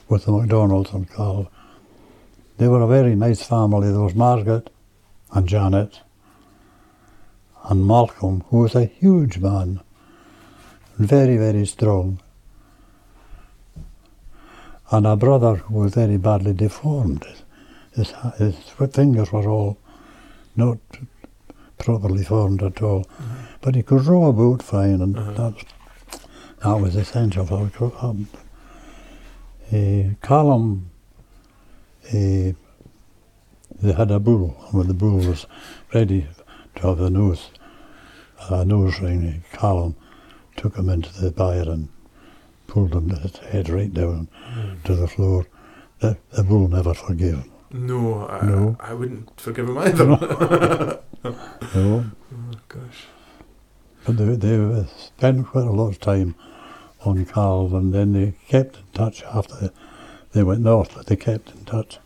[0.10, 1.48] with the McDonalds and Calve.
[2.58, 3.90] They were a very nice family.
[3.90, 4.70] There was Margaret
[5.32, 6.02] and Janet
[7.66, 9.80] and Malcolm, who was a huge man,
[10.98, 12.22] very, very strong,
[14.92, 17.26] and a brother who was very badly deformed.
[17.96, 18.56] His, his
[18.92, 19.78] fingers were all
[20.56, 20.78] not
[21.78, 23.06] properly formed at all,
[23.62, 25.32] but he could row a boat fine, and Uh-huh.
[25.32, 25.66] that,
[26.64, 28.28] that was essential for um,
[29.72, 30.90] uh, Callum,
[32.12, 32.56] they
[33.82, 35.46] had a bull, and when the bull was
[35.94, 36.28] ready
[36.76, 37.50] to have the nose,
[38.50, 39.96] a nose ring, Callum
[40.58, 41.90] took him into the byre and
[42.68, 44.84] pulled him his head right down Mm.
[44.84, 45.46] to the floor.
[46.00, 47.52] The, the bull never forgave him.
[47.72, 48.76] No, I, No.
[48.80, 51.00] I wouldn't forgive him either.
[51.24, 51.32] No.
[51.74, 53.06] oh gosh.
[54.06, 56.36] But they, they spent quite a lot of time
[57.06, 59.72] on Carl, and then they kept in touch after
[60.34, 62.00] they went north, but they kept in touch.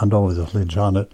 [0.00, 1.12] And obviously Janet,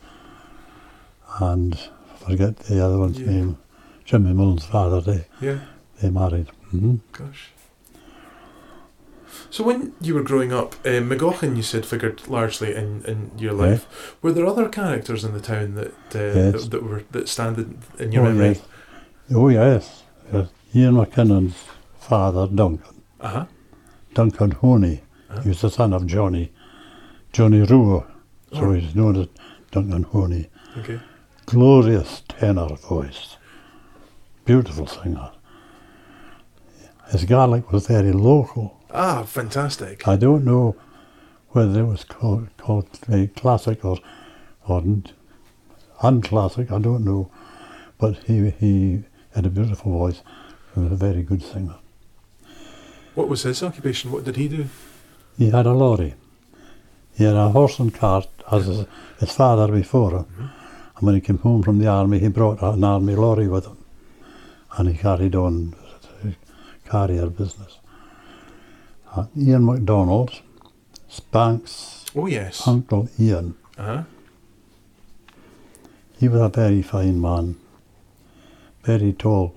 [1.41, 1.79] and
[2.15, 3.27] I forget the other one's Yeah.
[3.31, 3.59] name,
[4.05, 5.59] Jimmy Mullen's father, they, Yeah.
[6.01, 6.49] they married.
[6.71, 7.51] hmm Gosh.
[9.51, 13.53] So when you were growing up, uh, McGaughan, you said, figured largely in, in your
[13.53, 14.17] life.
[14.23, 16.53] Were there other characters in the town that uh, Yes.
[16.65, 18.49] that, that were that stand in, your Oh, memory?
[18.49, 18.61] yes.
[19.35, 20.03] Oh, yes.
[20.33, 20.49] yes.
[20.75, 21.55] Ian McKinnon's
[21.99, 23.45] father, Duncan, Uh huh.
[24.15, 25.08] Duncan Honey, Uh-huh.
[25.43, 26.53] He was the son of Johnny,
[27.33, 28.07] Johnny Ruhr,
[28.53, 28.73] so Oh.
[28.73, 29.29] he's known as
[29.71, 30.49] Duncan Honey.
[30.79, 31.01] Okay.
[31.47, 33.37] glorious tenor voice,
[34.45, 35.31] beautiful singer.
[37.11, 38.79] His Gaelic was very local.
[38.91, 40.07] Ah, fantastic.
[40.07, 40.77] I don't know
[41.51, 42.87] whether it was called, called
[43.37, 43.99] classic or,
[44.67, 44.83] or
[46.03, 47.31] unclassic, I don't know.
[47.99, 49.03] But he, he
[49.35, 50.23] had a beautiful voice
[50.75, 51.77] and was a very good singer.
[53.15, 54.13] What was his occupation?
[54.13, 54.67] What did he do?
[55.39, 56.15] He had a lorry.
[57.15, 58.87] He had a horse and cart as his,
[59.21, 60.27] his father before him.
[60.97, 63.77] And when he came home from the army, he brought an army lorry with him.
[64.77, 65.75] And he carried on
[66.23, 66.35] the
[66.89, 67.79] carrier business.
[69.15, 70.41] Uh, Ian MacDonald,
[71.09, 72.67] Spank's Oh yes.
[72.67, 74.03] uncle Ian, Uh huh.
[76.19, 77.57] he was a very fine man,
[78.85, 79.55] very tall.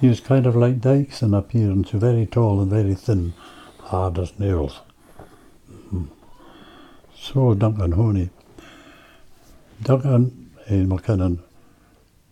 [0.00, 3.32] He was kind of like Dykes in appearance, very tall and very thin,
[3.80, 4.80] hard as nails.
[7.24, 8.28] So Duncan Honey.
[9.82, 11.38] Duncan eh, McKinnon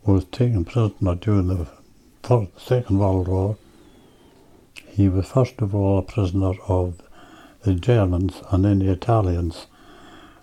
[0.05, 1.66] was taken prisoner during the
[2.22, 3.57] First, Second World War.
[4.87, 7.00] He was first of all a prisoner of
[7.62, 9.66] the Germans and then the Italians.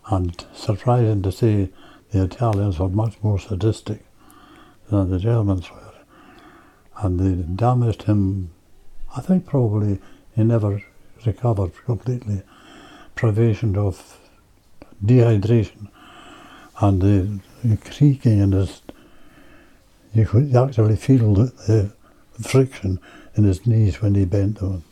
[0.09, 1.69] And surprising to say,
[2.09, 4.03] the Italians were much more sadistic
[4.89, 5.93] than the Germans were.
[6.97, 8.49] And they damaged him,
[9.15, 9.99] I think probably
[10.35, 10.81] he never
[11.23, 12.41] recovered completely.
[13.13, 14.18] Privation of
[15.03, 15.89] dehydration
[16.79, 18.81] and the, the creaking in his,
[20.13, 21.93] you could actually feel the, the
[22.47, 22.99] friction
[23.35, 24.83] in his knees when he bent down.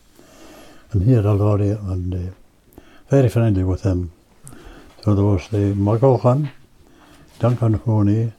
[0.91, 4.11] And he had a lorry and uh, very friendly with him.
[5.03, 6.49] So there was the McGaughan,
[7.39, 8.33] Duncan Honey,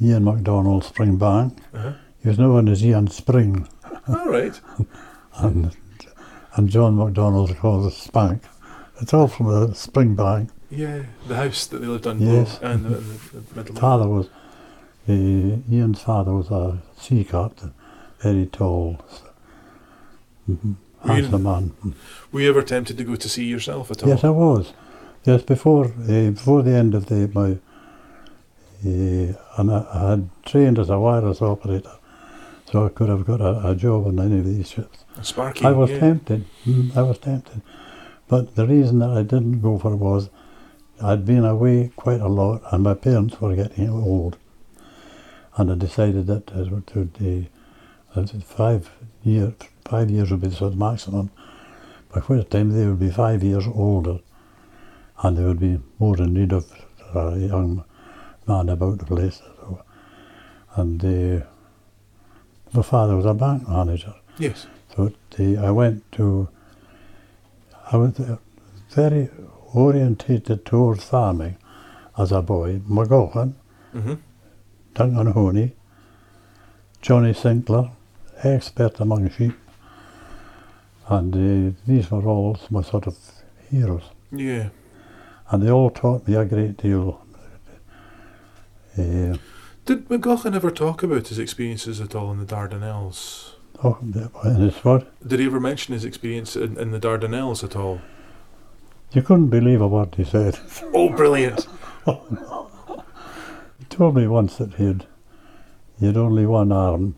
[0.00, 1.58] Ian MacDonald Springbank.
[1.72, 1.92] Uh-huh.
[2.22, 3.68] He was known as Ian Spring,
[4.08, 4.58] All right.
[5.38, 5.76] and
[6.56, 8.42] and John MacDonald called it Spank.
[9.00, 10.50] It's all from the Springbank.
[10.70, 12.20] Yeah, the house that they lived on.
[12.20, 12.58] Yes.
[12.62, 13.74] And the, the, the middle.
[13.76, 14.26] Father was,
[15.08, 17.74] uh, Ian's father was a sea captain,
[18.20, 19.04] very tall,
[20.48, 20.72] mm-hmm.
[21.06, 21.72] Handsome man.
[22.32, 24.08] Were you ever tempted to go to sea yourself at all?
[24.08, 24.72] Yes, I was.
[25.24, 27.58] Yes, before uh, before the end of the my,
[28.86, 31.92] uh, and I, I had trained as a wireless operator,
[32.70, 35.04] so I could have got a, a job on any of these ships.
[35.22, 35.64] Sparky.
[35.64, 36.00] I was yeah.
[36.00, 36.46] tempted.
[36.66, 37.60] Mm, I was tempted,
[38.26, 40.30] but the reason that I didn't go for it was
[41.02, 44.38] I'd been away quite a lot, and my parents were getting old,
[45.56, 47.46] and I decided that to the
[48.14, 48.90] uh, five
[49.22, 49.54] year
[49.84, 51.30] five years would be the sort of maximum.
[52.12, 54.20] By which time they would be five years older,
[55.22, 56.70] and they would be more in need of
[57.14, 57.84] a young
[58.46, 59.42] man about the place.
[60.76, 61.44] And uh,
[62.72, 64.14] my father was a bank manager.
[64.38, 64.66] Yes.
[64.94, 66.48] So the, I went to,
[67.90, 68.20] I was
[68.90, 69.28] very
[69.74, 71.56] orientated towards farming
[72.16, 72.80] as a boy.
[72.88, 73.54] McGaughan,
[73.94, 74.14] Mm-hmm.
[74.94, 75.72] Duncan Honey,
[77.00, 77.90] Johnny Sinclair,
[78.42, 79.54] expert among sheep.
[81.08, 83.16] And uh, these were all my sort of
[83.70, 84.04] heroes.
[84.32, 84.70] Yeah.
[85.50, 87.20] And they all taught me a great deal.
[88.98, 89.36] Uh,
[89.84, 93.50] Did McGaughan ever talk about his experiences at all in the Dardanelles?
[93.82, 93.98] oh,
[94.44, 95.06] and it's what?
[95.26, 98.00] Did he ever mention his experience in, in the Dardanelles at all?
[99.14, 100.58] You couldn't believe a word he said.
[100.92, 101.66] Oh, brilliant!
[103.78, 105.06] He told me once that he'd,
[106.00, 107.16] he had only one arm,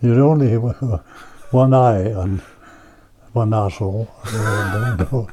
[0.00, 0.54] he had only
[1.50, 2.40] one eye and
[3.32, 4.08] one arsehole.
[4.24, 5.28] I don't know.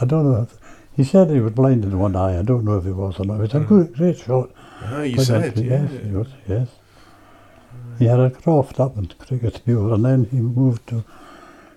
[0.00, 0.42] I don't know.
[0.42, 0.58] If,
[0.96, 2.38] he said he was blind in one eye.
[2.38, 3.36] I don't know if he was or not.
[3.36, 3.68] It was a Mhm.
[3.68, 4.50] good, great shot.
[4.82, 5.82] Ah, you But said, yeah.
[5.82, 6.68] Yes, he was, yes.
[7.98, 11.04] He had a croft up in Cricketmuir and then he moved to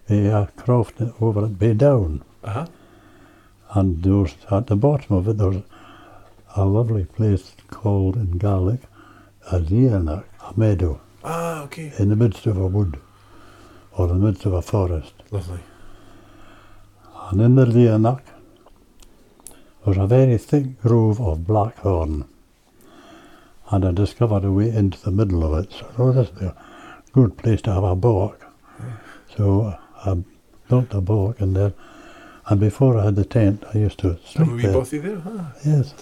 [0.10, 2.22] a uh, croft over at Baydown.
[2.44, 2.66] Uh-huh.
[3.76, 5.62] And there was, at the bottom of it, there was
[6.56, 8.80] a lovely place called in Gaelic
[9.52, 11.92] a Lianach, a meadow, Ah, okay.
[12.00, 13.00] in the midst of a wood
[13.92, 15.14] or in the midst of a forest.
[15.30, 15.60] Lovely.
[17.30, 18.22] And in the Lianach
[19.86, 22.26] was a very thick grove of blackthorn.
[23.70, 25.72] And I discovered a way into the middle of it.
[25.72, 26.56] So oh, this is a
[27.14, 28.48] good place to have a bark.
[29.38, 30.24] So I
[30.70, 31.74] built a bark and there,
[32.48, 34.72] and before I had the tent, I used to sleep were there.
[34.74, 35.22] both you there?
[35.26, 35.94] Ah, Yes.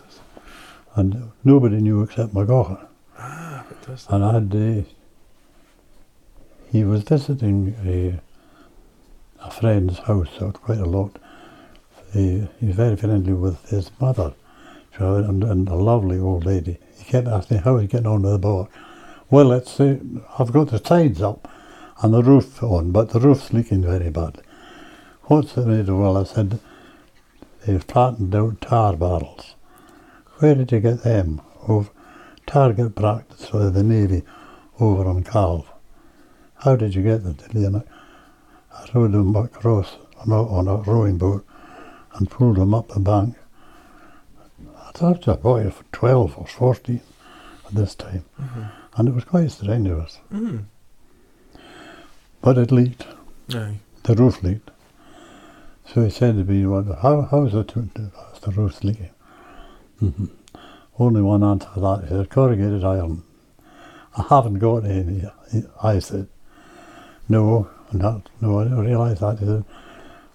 [0.95, 2.85] And nobody knew except McGaughan.
[3.17, 4.11] ah fantastic.
[4.11, 4.83] And I had, uh,
[6.71, 8.19] he was visiting a,
[9.45, 11.17] a friend's house quite a lot.
[12.11, 14.33] He, he was very friendly with his mother,
[14.99, 16.77] and, and a lovely old lady.
[16.97, 18.69] He kept asking how he's getting on with the boat.
[19.31, 19.97] Well, it's, uh,
[20.37, 21.47] I've got the sides up
[22.03, 24.11] and the roof on, but the roof's leaking very
[25.33, 25.43] bad.
[25.43, 25.95] What's the matter?
[25.95, 26.59] Well, I said,
[27.65, 29.55] they've flattened out tar barrels.
[30.39, 31.41] Where did you get them?
[31.67, 31.89] Over
[32.45, 34.23] target practice for the Navy
[34.79, 35.69] over on Calve.
[36.55, 37.33] How did you get them?
[37.33, 37.83] Did you know?
[38.73, 41.45] I rowed them across on a, on a rowing boat
[42.15, 43.35] and pulled them up the bank.
[44.77, 47.01] I thought I a boy of 12 or 14
[47.65, 48.61] at this time, Mm-hmm.
[48.97, 50.19] and it was quite strenuous.
[50.31, 50.65] Mm.
[52.41, 53.05] But it leaked,
[53.53, 53.79] Aye.
[54.03, 54.69] the roof leaked.
[55.85, 59.11] So he said to me, well, how, how's it to, how's the roof leaking?
[59.99, 60.25] hmm
[60.97, 62.03] Only one answer to that.
[62.03, 63.23] He said, corrugated iron.
[64.17, 65.23] I haven't got any.
[65.81, 66.27] I said,
[67.27, 69.39] no, not, no, I didn't realise that.
[69.39, 69.65] He said,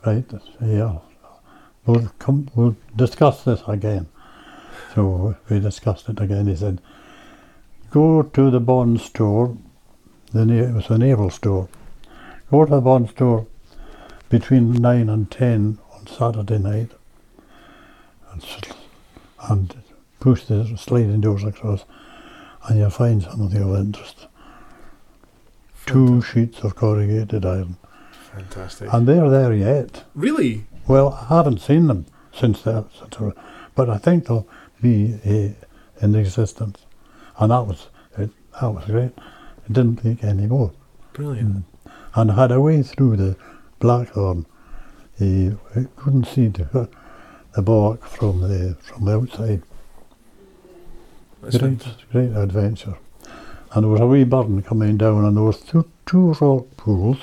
[0.04, 0.24] right,
[0.60, 0.98] yeah,
[1.86, 4.08] we'll, come, we'll discuss this again.
[4.94, 6.46] So we discussed it again.
[6.46, 6.80] He said,
[7.90, 9.56] go to the bond store,
[10.32, 11.68] the, it was a naval store,
[12.50, 13.46] go to the bond store
[14.28, 16.90] between 9 and 10 on Saturday night
[18.32, 18.44] and,
[19.48, 19.82] and
[20.20, 21.84] push the sliding doors across
[22.66, 24.26] and you'll find something of interest.
[25.86, 27.76] Two sheets of corrugated iron.
[28.34, 28.92] Fantastic.
[28.92, 30.04] And they're there yet.
[30.14, 30.66] really?
[30.86, 32.86] Well, I haven't seen them since that,
[33.74, 34.48] but I think they'll
[34.80, 36.84] be uh, in existence.
[37.38, 39.12] And that was it, that was great.
[39.66, 40.72] It didn't leak anymore.
[41.12, 41.64] Brilliant.
[42.14, 43.36] And I had a way through the
[43.80, 44.44] Blackhorn.
[45.18, 45.52] He
[45.96, 46.88] couldn't see the,
[47.54, 49.62] the bark from the from the outside.
[51.42, 52.10] That's great, fantastic.
[52.10, 52.98] great adventure.
[53.72, 57.18] And there was a wee burn coming down, and there was two, two rock pools.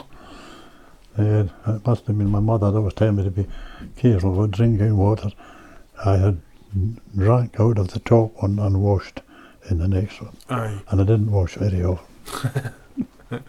[1.18, 3.48] Uh, it must have been my mother that was telling me to be
[3.98, 5.30] careful with drinking water.
[6.06, 6.41] I had
[7.15, 9.22] drank out of the top one and washed
[9.70, 10.82] in the next one, Aye.
[10.89, 12.74] and I didn't wash very often.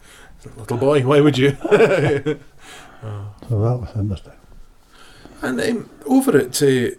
[0.57, 1.57] Little boy, why would you?
[3.03, 4.33] So that was interesting.
[5.43, 6.91] and um, over at uh,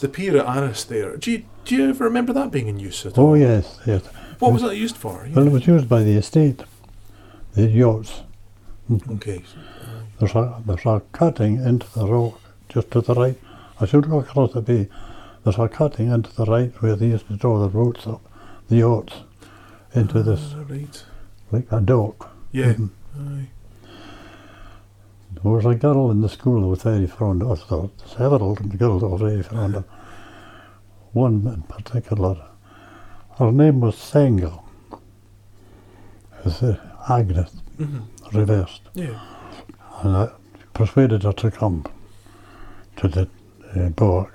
[0.00, 3.04] the pier at Aros there, do you, do you ever remember that being in use
[3.06, 3.30] at all?
[3.30, 4.02] Oh yes, yes.
[4.38, 5.28] What was that used for?
[5.34, 6.62] Well, it was used by the estate,
[7.54, 8.22] the yachts.
[9.10, 9.42] Okay.
[10.18, 13.38] There's a, there's a cutting into the rock just to the right.
[13.80, 14.88] I should go across the bay.
[15.44, 18.20] There's a cutting into the right where they used to draw the boats up,
[18.68, 19.14] the yachts,
[19.94, 21.04] into this, Ah, right.
[21.50, 22.30] like a dock.
[22.52, 22.74] Yeah.
[22.74, 22.90] Mhm.
[23.18, 23.48] Aye.
[25.31, 26.66] There was a girl in the school who was a girl in the school that
[26.68, 29.84] was very fond of, there were several girls were very fond of.
[31.12, 32.36] One in particular,
[33.38, 34.52] her name was Sanger.
[36.38, 36.76] It was uh,
[37.08, 38.02] Agnes, Mhm.
[38.32, 38.82] reversed.
[38.94, 39.18] Yeah.
[40.02, 40.28] and I
[40.74, 41.84] persuaded her to come
[42.96, 43.28] to the
[43.76, 44.28] uh, Borg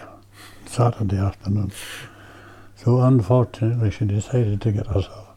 [0.65, 1.71] Saturday afternoon.
[2.75, 5.27] So unfortunately, she decided to get herself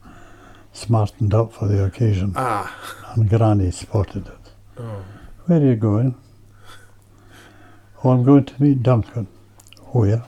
[0.73, 2.73] smartened up for the occasion, Ah.
[3.15, 4.53] and Granny spotted it.
[4.79, 5.03] Oh.
[5.51, 6.15] Where are you going?
[8.05, 9.27] Oh, I'm going to meet Duncan.
[9.81, 10.23] Oh, where?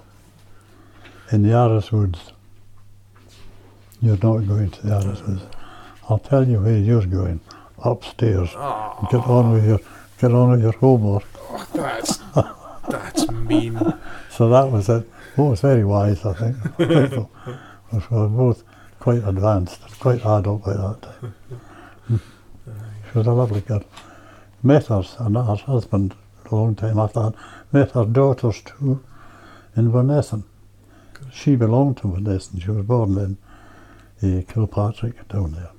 [1.31, 2.33] In the Aros Woods.
[4.01, 5.43] You're not going to the Aros Woods.
[6.09, 7.39] I'll tell you where you're going.
[7.85, 8.49] Upstairs.
[8.57, 9.79] Oh, Get on with your
[10.19, 11.23] get on with your homework.
[11.39, 12.17] Oh, that's
[12.89, 13.81] that's mean.
[14.29, 15.09] So that was it.
[15.37, 16.57] Well, it was very wise, I think.
[17.93, 18.65] We were both
[18.99, 21.35] quite advanced, quite adult by that time.
[23.13, 23.85] She was a lovely girl.
[24.63, 26.15] Met her and her husband
[26.51, 27.35] a long time after that.
[27.73, 29.03] Met her daughters too
[29.77, 30.45] in Vernessen.
[31.33, 32.61] She belonged to Vernessen.
[32.63, 33.39] She was born
[34.23, 35.71] in uh, Kilpatrick down there.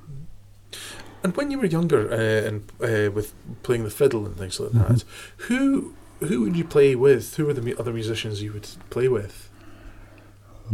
[1.23, 4.71] And when you were younger uh, and uh, with playing the fiddle and things like
[4.71, 5.03] that,
[5.37, 7.35] who who would you play with?
[7.35, 9.49] Who were the other musicians you would play with?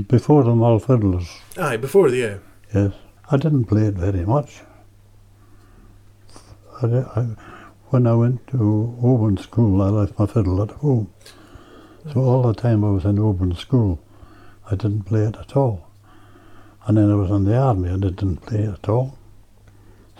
[0.07, 2.37] Before the Mull Fiddlers, Aye, before the yeah.
[2.73, 2.93] Yes,
[3.29, 4.61] I didn't play it very much.
[6.81, 7.27] I, I,
[7.89, 11.11] when I went to Oban School, I left my fiddle at home.
[12.13, 13.99] So all the time I was in Oban School,
[14.69, 15.87] I didn't play it at all.
[16.85, 19.17] And then I was in the army, and I didn't play it at all.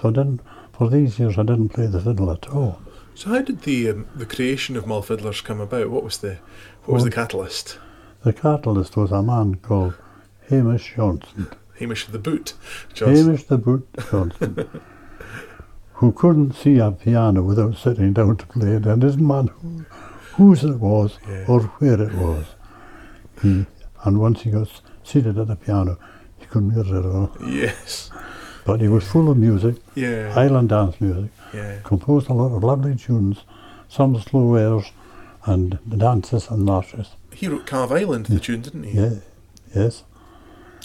[0.01, 0.41] So I didn't,
[0.73, 2.81] for these years, I didn't play the fiddle at all.
[3.15, 5.89] So how did the um, the creation of Mull Fiddlers come about?
[5.89, 6.37] What was the
[6.85, 7.77] what was the catalyst?
[8.23, 9.95] The catalyst was a man called
[10.49, 11.47] Hamish Johnson.
[11.77, 12.53] Hamish the Boot.
[12.93, 13.25] Johnson.
[13.25, 14.81] Hamish the Boot Johnson.
[15.99, 19.85] who couldn't see a piano without sitting down to play it, and didn't matter who,
[20.35, 21.45] whose it was Yeah.
[21.47, 22.45] or where it was.
[23.41, 23.65] He,
[24.03, 24.69] and once he got
[25.03, 25.97] seated at the piano,
[26.37, 27.47] he couldn't get rid of it.
[27.63, 28.11] Yes.
[28.65, 30.31] But he was full of music, Yeah.
[30.33, 31.79] Highland dance music, yeah.
[31.83, 33.43] composed a lot of lovely tunes,
[33.89, 34.91] some slow airs,
[35.45, 37.09] and dances and marches.
[37.33, 38.97] He wrote Calve Island, the tune, didn't he?
[38.97, 39.15] Yeah,
[39.75, 40.03] yes,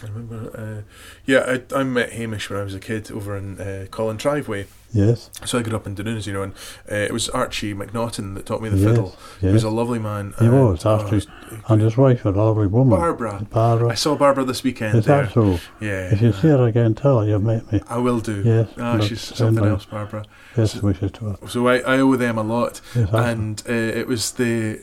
[0.04, 0.50] I remember.
[0.86, 0.92] Uh,
[1.24, 4.66] yeah, I, I met Hamish when I was a kid over in uh, Colintraive.
[4.92, 6.52] yes, So I grew up in Dunoon, you know, and
[6.90, 9.16] uh, it was Archie McNaughton that taught me the yes, fiddle.
[9.40, 10.34] He was a lovely man.
[10.38, 11.26] He and- was, Archie.
[11.68, 12.98] And his wife a lovely woman.
[12.98, 13.46] Barbara.
[13.50, 13.88] Barbara.
[13.90, 14.98] I saw Barbara this weekend.
[14.98, 15.24] Is there.
[15.24, 15.58] that so?
[15.80, 16.12] Yeah.
[16.12, 17.80] If you see her again, tell her you've met me.
[17.88, 18.42] I will do.
[18.42, 20.24] Yes, Ah, she's something else, Barbara.
[20.56, 21.48] Yes, wishes to her.
[21.48, 22.80] So I, I owe them a lot.
[22.94, 24.80] Yes, and uh, it was the.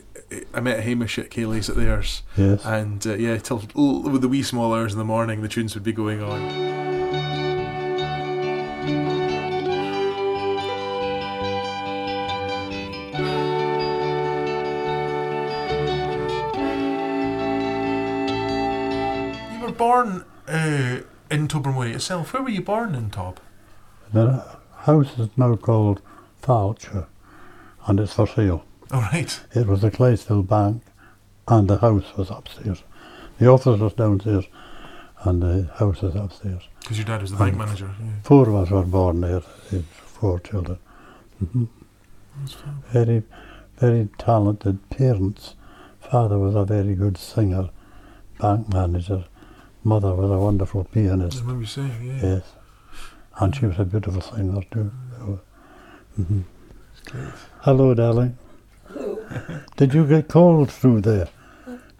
[0.54, 2.22] I met Hamish at ceilidhs at theirs.
[2.36, 2.64] yes.
[2.64, 5.74] And uh, yeah, till l- with the wee small hours in the morning, the tunes
[5.74, 6.40] would be going on.
[19.52, 20.98] You were born uh,
[21.30, 22.32] in Tobermory itself.
[22.32, 23.38] Where were you born in Tob?
[24.12, 24.44] The
[24.76, 26.00] house is now called
[26.42, 27.06] Falcher,
[27.86, 28.64] and it's for sale.
[28.92, 29.40] All right.
[29.54, 30.82] It was the Clydesdale Bank,
[31.48, 32.82] and the house was upstairs.
[33.38, 34.44] The office was downstairs,
[35.24, 36.62] and the house is upstairs.
[36.80, 37.90] Because your dad was the bank manager.
[38.00, 38.10] Yeah.
[38.24, 40.78] Four of us were born there, four children.
[41.38, 41.64] hmm
[42.92, 43.22] Very,
[43.78, 45.54] very talented parents.
[46.00, 47.70] Father was a very good singer,
[48.38, 49.24] bank manager.
[49.84, 51.40] Mother was a wonderful I pianist.
[51.40, 52.20] remember you saying, yeah.
[52.34, 52.42] Yes.
[53.40, 54.90] And she was a beautiful singer too.
[56.16, 56.40] hmm
[57.62, 58.36] Hello, darling.
[59.76, 61.28] Did you get cold through there?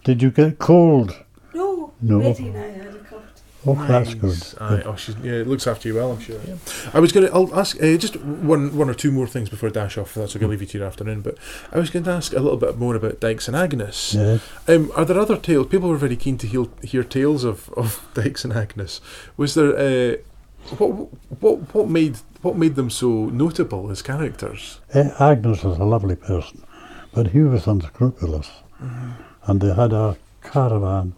[0.03, 1.15] Did you get cold?
[1.53, 2.19] No, No.
[2.19, 3.21] Betty and I had a cough.
[3.65, 4.43] Oh, that's good.
[4.59, 6.37] Aye, oh, she's, yeah, it looks after you well, I'm sure.
[6.45, 6.55] Yeah.
[6.93, 7.33] I was going to.
[7.33, 10.09] I'll ask uh, just one, one or two more things before I dash off.
[10.09, 11.21] If that's okay, I'll leave you to your afternoon.
[11.21, 11.37] But
[11.71, 14.13] I was going to ask a little bit more about Dykes and Agnes.
[14.15, 14.41] Yes.
[14.67, 15.67] Um, are there other tales?
[15.67, 18.99] People were very keen to hear, hear tales of, of Dykes and Agnes.
[19.37, 20.17] Was there uh,
[20.77, 20.89] what
[21.39, 24.81] what what made what made them so notable as characters?
[24.93, 26.65] Eh, Agnes was a lovely person,
[27.13, 28.49] but he was unscrupulous.
[29.45, 31.13] And they had a caravan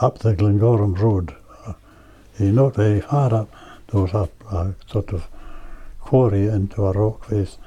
[0.00, 1.34] up the Glengorm Road.
[1.66, 1.74] Uh,
[2.38, 3.50] eh, not very far up,
[3.90, 5.26] there was a, a sort of
[6.00, 7.58] quarry into a rock face,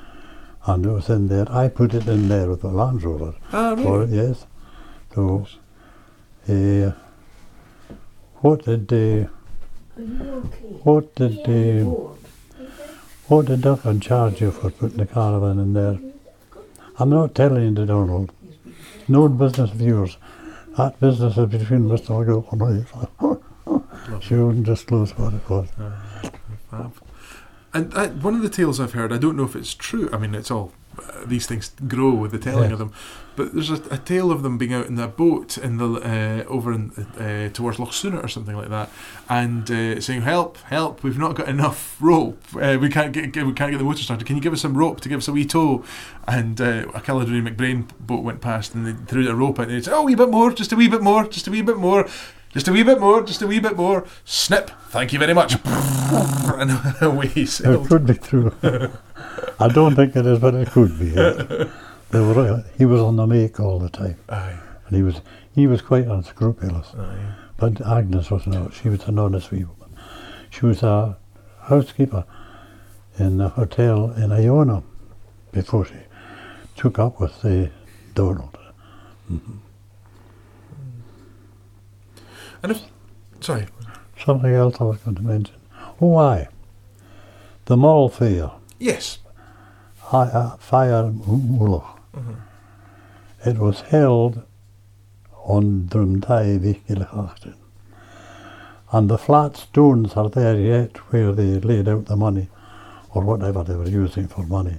[0.66, 1.45] and it was in there.
[1.51, 3.34] I put it in there with the Land Rover.
[3.53, 4.45] Ah, For it, yes.
[5.14, 5.47] So,
[6.49, 6.91] uh,
[8.41, 9.28] what did they,
[9.97, 10.66] okay?
[10.84, 11.82] what did they,
[13.28, 15.97] what did Duncan charge you for putting the caravan in there?
[16.98, 18.32] I'm not telling you, Donald.
[19.08, 20.18] No business of yours.
[20.78, 22.10] That business is between Mr.
[22.16, 22.88] McGill and
[24.10, 24.20] I.
[24.22, 25.68] she wouldn't disclose what it was.
[26.70, 26.93] Fab.
[27.74, 30.10] And uh, one of the tales I've heard, I don't know if it's true.
[30.14, 30.85] I mean, it's all uh,
[31.26, 32.93] these things grow with the telling of them.
[33.36, 36.50] But there's a, a tale of them being out in a boat in the uh,
[36.50, 38.89] over in uh, towards Loch Sunart or something like that,
[39.28, 40.58] and uh, saying, "Help!
[40.60, 41.04] Help!
[41.04, 42.41] We've not got enough rope.
[42.56, 44.26] Uh, we can't get, get we can't get the motor started.
[44.26, 45.84] Can you give us some rope to give us a wee tow?"
[46.28, 49.78] And uh, a Caledonian MacBrayne boat went past, and they threw the rope out, and
[49.78, 51.62] they said, "Oh, a wee bit more, just a wee bit more, just a wee
[51.62, 52.08] bit more."
[52.56, 54.06] Just a wee bit more, just a wee bit more.
[54.24, 54.72] Snip.
[54.88, 55.58] Thank you very much.
[55.66, 57.89] and away he sailed.
[58.24, 58.54] true.
[59.60, 61.10] I don't think it is, but it could be.
[61.10, 64.58] They were, uh, he was on the make all the time, Aye,
[64.88, 65.22] and he was
[65.54, 66.94] he was quite unscrupulous.
[66.98, 67.36] aye.
[67.58, 68.74] But Agnes was not.
[68.74, 69.70] She was an honest woman.
[70.50, 71.18] She was a
[71.64, 72.26] housekeeper
[73.18, 74.84] in a hotel in Iona
[75.52, 75.96] before she
[76.76, 77.72] took up with the
[78.14, 78.58] Donald.
[79.30, 79.62] And
[82.72, 82.82] if,
[83.40, 83.68] sorry,
[84.24, 85.56] Something else I was going to mention.
[86.02, 86.48] Oh, aye.
[87.66, 89.20] The Moral Fair, yes,
[90.10, 91.99] Fire Muloch.
[93.45, 94.43] It was held
[95.43, 97.56] on Drumtai Vigilachtin.
[98.91, 102.49] And the flat stones are there yet where they laid out the money
[103.14, 104.78] or whatever they were using for money.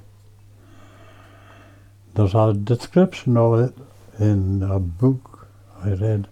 [2.15, 3.75] There's a description of it
[4.19, 5.49] in a book
[5.85, 6.29] I read.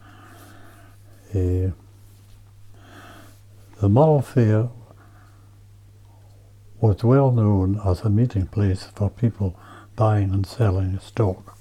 [1.30, 1.72] Uh,
[3.80, 4.68] the Mull Fair
[6.84, 9.58] was well known as a meeting place for people
[9.96, 11.56] buying and selling stock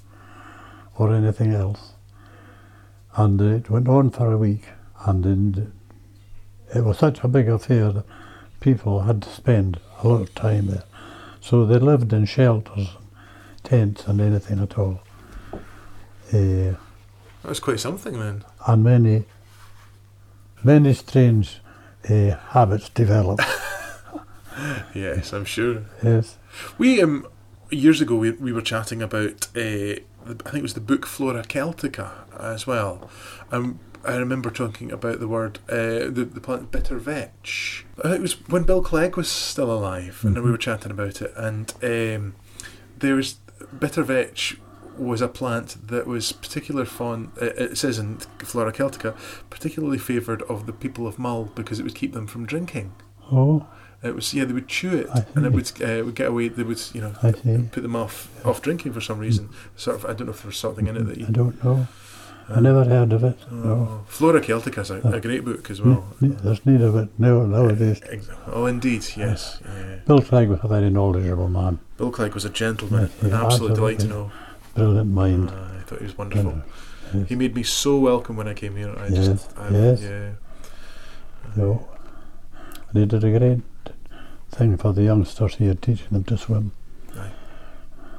[0.96, 1.94] or anything else.
[3.16, 4.66] And it went on for a week,
[5.06, 5.72] and in,
[6.74, 8.04] it was such a big affair that
[8.60, 10.84] people had to spend a lot of time there.
[11.40, 12.88] So they lived in shelters,
[13.62, 15.00] tents, and anything at all.
[16.32, 16.74] Uh,
[17.44, 18.44] was quite something then.
[18.66, 19.24] and many,
[20.62, 21.60] many strange
[22.10, 23.42] uh, habits developed.
[24.94, 25.84] yes, I'm sure.
[26.02, 26.38] Yes.
[26.78, 27.26] We um
[27.70, 31.06] years ago we, we were chatting about uh, the, I think it was the book
[31.06, 33.10] Flora Celtica as well.
[33.50, 37.86] Um, I remember talking about the word uh, the the plant bitter vetch.
[37.98, 41.22] I think it was when Bill Clegg was still alive, and we were chatting about
[41.22, 41.32] it.
[41.36, 42.34] And um,
[42.98, 43.38] there was
[43.78, 44.58] bitter vetch
[44.98, 47.32] was a plant that was particular fond.
[47.40, 49.16] It says in Flora Celtica,
[49.50, 52.92] particularly favoured of the people of Mull because it would keep them from drinking.
[53.32, 53.66] Oh,
[54.04, 56.48] It was yeah, they would chew it, and it would uh, would get away.
[56.48, 57.12] They would you know
[57.72, 59.48] put them off off drinking for some reason.
[59.76, 61.64] Sort of, I don't know if there was something in it that you, I don't
[61.64, 61.86] know.
[62.46, 63.38] I never heard of it.
[63.50, 63.72] No.
[63.72, 66.04] Oh, Flora Celtica is a, a great book as well.
[66.20, 68.02] Ne- There's need of it now nowadays.
[68.10, 69.60] Ex- Oh, indeed, yes.
[69.64, 69.96] Yeah.
[70.06, 73.44] Bill Clegg was a very knowledgeable man, Bill Clegg was a gentleman, Yes, an yeah,
[73.46, 74.26] absolute delight to absolutely.
[74.26, 74.32] know.
[74.74, 75.48] brilliant mind.
[75.48, 76.62] Uh, I thought he was wonderful.
[77.14, 77.28] Yes.
[77.30, 78.94] He made me so welcome when I came here.
[78.98, 80.02] I Yes, just, I, yes.
[80.02, 80.30] yeah.
[81.56, 81.88] No.
[82.90, 83.62] And he did a great
[84.54, 86.72] thing for the youngsters here, teaching them to swim
[87.16, 87.30] Aye.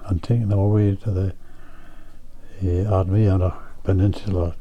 [0.08, 1.34] and taking them away to the
[2.64, 4.56] uh, Armenia Peninsula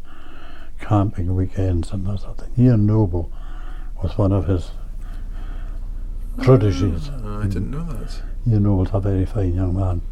[0.81, 2.67] camping weekends and that sort of thing.
[2.67, 3.33] Ian Noble
[4.03, 4.71] was one of his
[6.43, 7.09] prodigies.
[7.09, 8.23] Uh, I didn't know that.
[8.47, 10.03] Ian Noble's a very fine young man.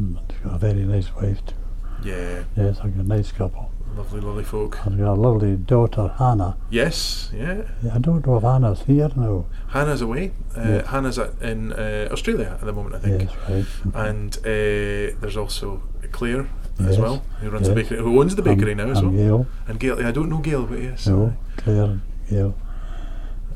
[0.00, 1.54] Mm, and He's got a very nice wife too.
[2.04, 3.70] Yeah, Yes, like a nice couple.
[3.96, 4.78] Lovely, lovely folk.
[4.84, 6.56] And a lovely daughter, Hannah.
[6.70, 7.62] Yes, yeah.
[7.92, 9.46] I don't know if Hannah's here now.
[9.68, 10.32] Hannah's away.
[10.56, 10.86] Uh, Yeah.
[10.90, 13.30] Hannah's at, in uh, Australia at the moment, I think.
[13.30, 14.06] Yes, right.
[14.08, 15.82] And uh, there's also
[16.12, 16.46] Claire
[16.80, 19.16] as Yes, well, who runs the bakery, who owns the bakery and, now as and
[19.16, 19.38] well.
[19.38, 19.46] Gail.
[19.68, 22.54] And Gail, I don't know Gail, but yes, No, Claire, Gail.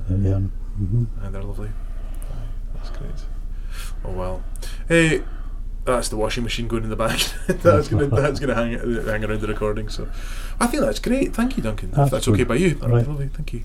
[0.08, 0.52] And Ian.
[0.76, 1.70] hmm and they're lovely.
[2.74, 3.24] That's great.
[4.04, 4.44] Oh well.
[4.88, 5.22] Hey,
[5.86, 7.18] that's the washing machine going in the back.
[7.46, 8.72] that's gonna that's gonna hang
[9.04, 9.88] hang around the recording.
[9.88, 10.08] So,
[10.60, 11.34] I think that's great.
[11.34, 11.90] Thank you, Duncan.
[11.90, 12.48] if That's that's okay good.
[12.48, 13.06] by you, Right.
[13.06, 13.28] lovely.
[13.28, 13.62] Thank you.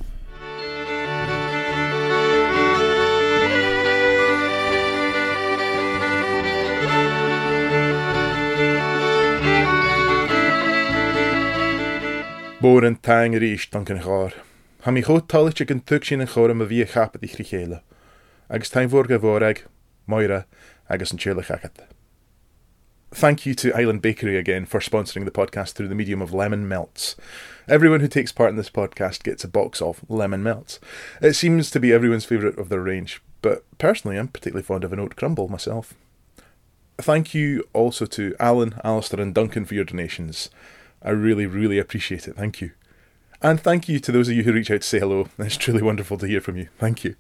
[12.62, 14.34] Bór an tang ríis Duncan chár.
[14.86, 17.82] Ha mi chót talit an tug sin an chóm a bhí í chéile.
[18.50, 19.64] Agus taim bhór go bhórag,
[20.08, 20.46] Moira,
[20.90, 21.88] agus an tíle chachat.
[23.14, 26.68] Thank you to Island Bakery again for sponsoring the podcast through the medium of lemon
[26.68, 27.18] melts.
[27.68, 30.80] Everyone who takes part in this podcast gets a box of lemon melts.
[31.22, 34.94] It seems to be everyone's favourite of their range, but personally I'm particularly fond of
[34.94, 35.94] an oat crumble myself.
[36.98, 40.50] Thank you also to Alan, Alistair, and Duncan for your donations.
[41.04, 42.38] I really, really appreciate it.
[42.38, 42.72] Thank you.
[43.42, 45.28] And thank you to those of you who reach out to say hello.
[45.40, 46.70] It's truly wonderful to hear from you.
[46.78, 47.16] Thank you.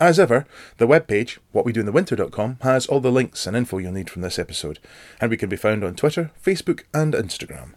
[0.00, 0.46] As ever,
[0.76, 4.78] the webpage, whatwedointhewinter.com, has all the links and info you'll need from this episode,
[5.20, 7.74] and we can be found on Twitter, Facebook, and Instagram.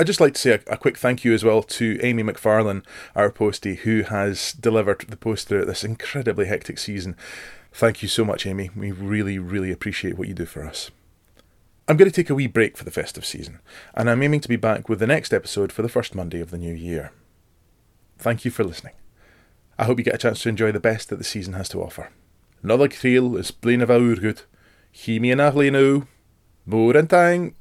[0.00, 2.84] I'd just like to say a, a quick thank you as well to Amy McFarlane,
[3.14, 7.16] our postie, who has delivered the poster this incredibly hectic season.
[7.72, 8.70] Thank you so much, Amy.
[8.74, 10.90] We really, really appreciate what you do for us.
[11.86, 13.60] I'm going to take a wee break for the festive season,
[13.94, 16.50] and I'm aiming to be back with the next episode for the first Monday of
[16.50, 17.12] the new year.
[18.18, 18.94] Thank you for listening.
[19.80, 21.82] I hope you get a chance to enjoy the best that the season has to
[21.82, 22.10] offer.
[22.62, 24.42] Another creel is blain of our good.
[24.92, 26.06] Chie me an now.
[26.66, 27.54] More and tang.